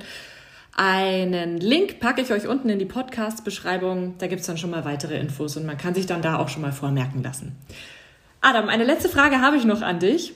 Einen 0.75 1.57
Link 1.57 1.99
packe 1.99 2.21
ich 2.21 2.31
euch 2.31 2.47
unten 2.47 2.69
in 2.69 2.79
die 2.79 2.85
Podcast-Beschreibung. 2.85 4.15
Da 4.19 4.27
gibt 4.27 4.41
es 4.41 4.47
dann 4.47 4.57
schon 4.57 4.69
mal 4.69 4.85
weitere 4.85 5.19
Infos 5.19 5.57
und 5.57 5.65
man 5.65 5.77
kann 5.77 5.93
sich 5.93 6.05
dann 6.05 6.21
da 6.21 6.37
auch 6.37 6.47
schon 6.47 6.61
mal 6.61 6.71
vormerken 6.71 7.23
lassen. 7.23 7.55
Adam, 8.39 8.69
eine 8.69 8.85
letzte 8.85 9.09
Frage 9.09 9.41
habe 9.41 9.57
ich 9.57 9.65
noch 9.65 9.81
an 9.81 9.99
dich. 9.99 10.33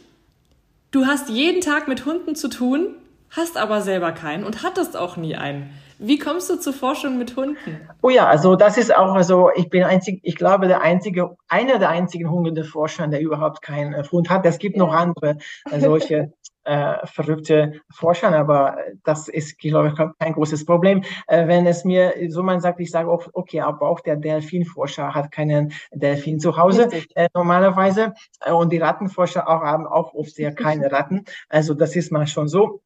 Du 0.92 1.06
hast 1.06 1.30
jeden 1.30 1.62
Tag 1.62 1.88
mit 1.88 2.06
Hunden 2.06 2.36
zu 2.36 2.50
tun, 2.50 2.96
hast 3.30 3.58
aber 3.58 3.82
selber 3.82 4.12
keinen 4.12 4.44
und 4.44 4.64
hattest 4.64 4.98
auch 4.98 5.18
nie 5.18 5.36
einen. 5.36 5.70
Wie 5.98 6.20
kommst 6.20 6.50
du 6.50 6.60
zur 6.60 6.74
Forschung 6.74 7.18
mit 7.18 7.36
Hunden? 7.36 7.88
Oh 8.02 8.10
ja, 8.10 8.28
also 8.28 8.56
das 8.56 8.78
ist 8.78 8.96
auch, 8.96 9.14
also 9.14 9.50
ich 9.56 9.70
bin 9.70 9.84
einzig, 9.84 10.20
ich 10.24 10.36
glaube, 10.36 10.68
der 10.68 10.82
einzige, 10.82 11.36
einer 11.48 11.80
der 11.80 11.90
einzigen 11.90 12.30
Hundeforscher, 12.30 13.08
der 13.08 13.22
überhaupt 13.22 13.62
keinen 13.62 13.94
äh, 13.94 14.04
Hund 14.12 14.30
hat. 14.30 14.46
Es 14.46 14.58
gibt 14.58 14.78
noch 14.78 14.94
andere 14.94 15.38
äh, 15.72 15.80
solche 15.80 16.34
äh, 16.66 17.06
verrückte 17.06 17.80
Forscher, 17.92 18.36
aber 18.36 18.78
das 19.04 19.28
ist, 19.28 19.58
glaube 19.60 19.90
ich, 19.90 19.96
kein 20.20 20.34
großes 20.34 20.66
Problem. 20.66 21.04
Äh, 21.28 21.48
wenn 21.48 21.66
es 21.66 21.86
mir 21.86 22.14
so 22.30 22.44
man 22.44 22.60
sagt, 22.60 22.80
ich 22.80 22.92
sage, 22.92 23.10
okay, 23.34 23.62
aber 23.62 23.88
auch 23.88 24.02
der 24.02 24.18
Delfinforscher 24.18 25.14
hat 25.14 25.32
keinen 25.32 25.72
Delfin 25.92 26.40
zu 26.40 26.58
Hause 26.58 26.90
äh, 27.16 27.30
normalerweise 27.34 28.14
äh, 28.42 28.52
und 28.52 28.74
die 28.74 28.80
Rattenforscher 28.80 29.48
auch 29.48 29.62
haben 29.62 29.88
auch 29.88 30.14
oft 30.14 30.36
sehr 30.36 30.54
keine 30.56 30.92
Ratten. 30.92 31.24
Also 31.50 31.74
das 31.74 31.96
ist 31.96 32.12
mal 32.12 32.28
schon 32.28 32.48
so 32.48 32.82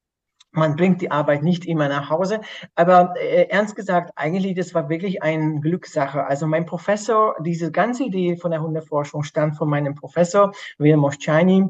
man 0.51 0.75
bringt 0.75 1.01
die 1.01 1.11
Arbeit 1.11 1.43
nicht 1.43 1.65
immer 1.65 1.87
nach 1.87 2.09
Hause. 2.09 2.41
Aber 2.75 3.13
äh, 3.17 3.47
ernst 3.49 3.75
gesagt, 3.75 4.11
eigentlich, 4.15 4.55
das 4.55 4.73
war 4.73 4.89
wirklich 4.89 5.21
eine 5.23 5.59
Glückssache. 5.59 6.25
Also 6.25 6.47
mein 6.47 6.65
Professor, 6.65 7.35
diese 7.41 7.71
ganze 7.71 8.03
Idee 8.03 8.35
von 8.37 8.51
der 8.51 8.61
Hundeforschung 8.61 9.23
stammt 9.23 9.57
von 9.57 9.69
meinem 9.69 9.95
Professor, 9.95 10.51
William 10.77 10.99
Moschani. 10.99 11.67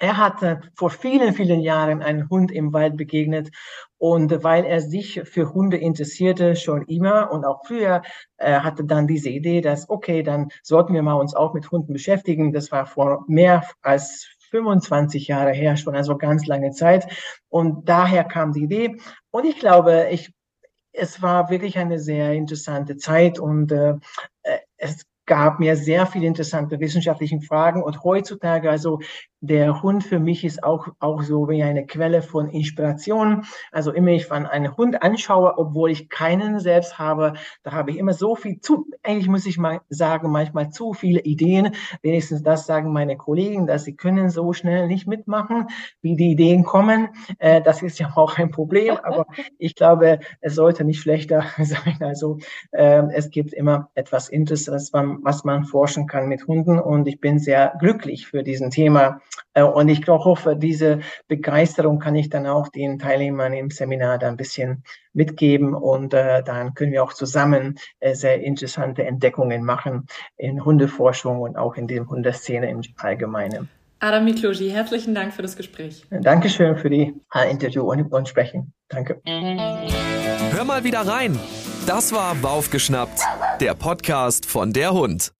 Er 0.00 0.16
hatte 0.16 0.62
vor 0.74 0.88
vielen, 0.90 1.34
vielen 1.34 1.60
Jahren 1.60 2.02
einen 2.02 2.30
Hund 2.30 2.50
im 2.50 2.72
Wald 2.72 2.96
begegnet 2.96 3.50
und 3.98 4.42
weil 4.42 4.64
er 4.64 4.80
sich 4.80 5.20
für 5.24 5.52
Hunde 5.52 5.76
interessierte, 5.76 6.56
schon 6.56 6.82
immer 6.86 7.30
und 7.30 7.44
auch 7.44 7.66
früher, 7.66 8.00
äh, 8.38 8.60
hatte 8.60 8.84
dann 8.84 9.06
diese 9.06 9.28
Idee, 9.28 9.60
dass, 9.60 9.90
okay, 9.90 10.22
dann 10.22 10.48
sollten 10.62 10.94
wir 10.94 11.02
mal 11.02 11.14
uns 11.14 11.34
auch 11.34 11.52
mit 11.52 11.70
Hunden 11.70 11.92
beschäftigen. 11.92 12.52
Das 12.52 12.72
war 12.72 12.86
vor 12.86 13.24
mehr 13.28 13.64
als 13.82 14.28
25 14.52 15.28
Jahre 15.28 15.52
her, 15.52 15.76
schon 15.76 15.96
also 15.96 16.16
ganz 16.16 16.46
lange 16.46 16.70
Zeit. 16.70 17.06
Und 17.48 17.88
daher 17.88 18.24
kam 18.24 18.52
die 18.52 18.62
Idee. 18.64 18.96
Und 19.30 19.44
ich 19.44 19.58
glaube, 19.58 20.08
ich, 20.10 20.32
es 20.92 21.22
war 21.22 21.50
wirklich 21.50 21.78
eine 21.78 21.98
sehr 21.98 22.32
interessante 22.34 22.96
Zeit 22.96 23.38
und 23.38 23.72
äh, 23.72 23.94
es 24.76 25.04
gab 25.26 25.60
mir 25.60 25.76
sehr 25.76 26.06
viele 26.06 26.26
interessante 26.26 26.80
wissenschaftliche 26.80 27.40
Fragen 27.40 27.82
und 27.82 28.02
heutzutage, 28.02 28.70
also 28.70 28.98
der 29.40 29.82
Hund 29.82 30.04
für 30.04 30.20
mich 30.20 30.44
ist 30.44 30.62
auch, 30.62 30.86
auch 31.00 31.22
so 31.22 31.48
wie 31.48 31.64
eine 31.64 31.84
Quelle 31.84 32.22
von 32.22 32.48
Inspiration. 32.48 33.44
Also 33.72 33.90
immer 33.90 34.12
ich 34.12 34.26
von 34.26 34.46
einen 34.46 34.76
Hund 34.76 35.02
anschaue, 35.02 35.58
obwohl 35.58 35.90
ich 35.90 36.08
keinen 36.08 36.60
selbst 36.60 37.00
habe, 37.00 37.32
da 37.64 37.72
habe 37.72 37.90
ich 37.90 37.96
immer 37.98 38.12
so 38.12 38.36
viel 38.36 38.60
zu, 38.60 38.86
eigentlich 39.02 39.26
muss 39.26 39.44
ich 39.44 39.58
mal 39.58 39.80
sagen, 39.88 40.30
manchmal 40.30 40.70
zu 40.70 40.92
viele 40.92 41.20
Ideen. 41.22 41.74
Wenigstens 42.02 42.44
das 42.44 42.66
sagen 42.66 42.92
meine 42.92 43.16
Kollegen, 43.16 43.66
dass 43.66 43.82
sie 43.82 43.96
können 43.96 44.30
so 44.30 44.52
schnell 44.52 44.86
nicht 44.86 45.08
mitmachen, 45.08 45.66
wie 46.02 46.14
die 46.14 46.30
Ideen 46.30 46.62
kommen. 46.62 47.08
Äh, 47.38 47.62
das 47.62 47.82
ist 47.82 47.98
ja 47.98 48.12
auch 48.14 48.38
ein 48.38 48.52
Problem, 48.52 48.96
aber 49.02 49.26
ich 49.58 49.74
glaube, 49.74 50.20
es 50.40 50.54
sollte 50.54 50.84
nicht 50.84 51.00
schlechter 51.00 51.44
sein. 51.58 51.96
Also 52.00 52.38
äh, 52.70 53.02
es 53.12 53.30
gibt 53.30 53.52
immer 53.52 53.90
etwas 53.96 54.28
Interessantes, 54.28 54.70
was 54.70 54.92
man 54.92 55.21
forschen 55.70 56.06
kann 56.06 56.28
mit 56.28 56.46
Hunden 56.46 56.78
und 56.78 57.06
ich 57.06 57.20
bin 57.20 57.38
sehr 57.38 57.74
glücklich 57.78 58.26
für 58.26 58.42
diesen 58.42 58.70
Thema 58.70 59.20
äh, 59.54 59.62
und 59.62 59.88
ich 59.88 60.06
hoffe, 60.06 60.56
diese 60.56 61.00
Begeisterung 61.28 61.98
kann 61.98 62.14
ich 62.14 62.28
dann 62.28 62.46
auch 62.46 62.68
den 62.68 62.98
Teilnehmern 62.98 63.52
im 63.52 63.70
Seminar 63.70 64.18
da 64.18 64.28
ein 64.28 64.36
bisschen 64.36 64.82
mitgeben 65.12 65.74
und 65.74 66.14
äh, 66.14 66.42
dann 66.42 66.74
können 66.74 66.92
wir 66.92 67.02
auch 67.02 67.12
zusammen 67.12 67.78
äh, 68.00 68.14
sehr 68.14 68.40
interessante 68.42 69.04
Entdeckungen 69.04 69.64
machen 69.64 70.06
in 70.36 70.64
Hundeforschung 70.64 71.40
und 71.40 71.56
auch 71.56 71.76
in 71.76 71.86
der 71.86 72.06
Hundeszene 72.06 72.70
im 72.70 72.82
Allgemeinen. 72.98 73.68
Adam 74.00 74.24
Mikloji, 74.24 74.70
herzlichen 74.70 75.14
Dank 75.14 75.32
für 75.32 75.42
das 75.42 75.56
Gespräch. 75.56 76.04
Dankeschön 76.10 76.76
für 76.76 76.90
die 76.90 77.14
Interview 77.48 77.88
und, 77.88 78.12
und 78.12 78.28
Sprechen. 78.28 78.72
Danke. 78.88 79.20
Hör 79.24 80.64
mal 80.64 80.82
wieder 80.82 81.06
rein. 81.06 81.38
Das 81.86 82.12
war 82.12 82.34
Baufgeschnappt, 82.36 83.20
der 83.60 83.74
Podcast 83.74 84.46
von 84.46 84.72
der 84.72 84.92
Hund. 84.92 85.32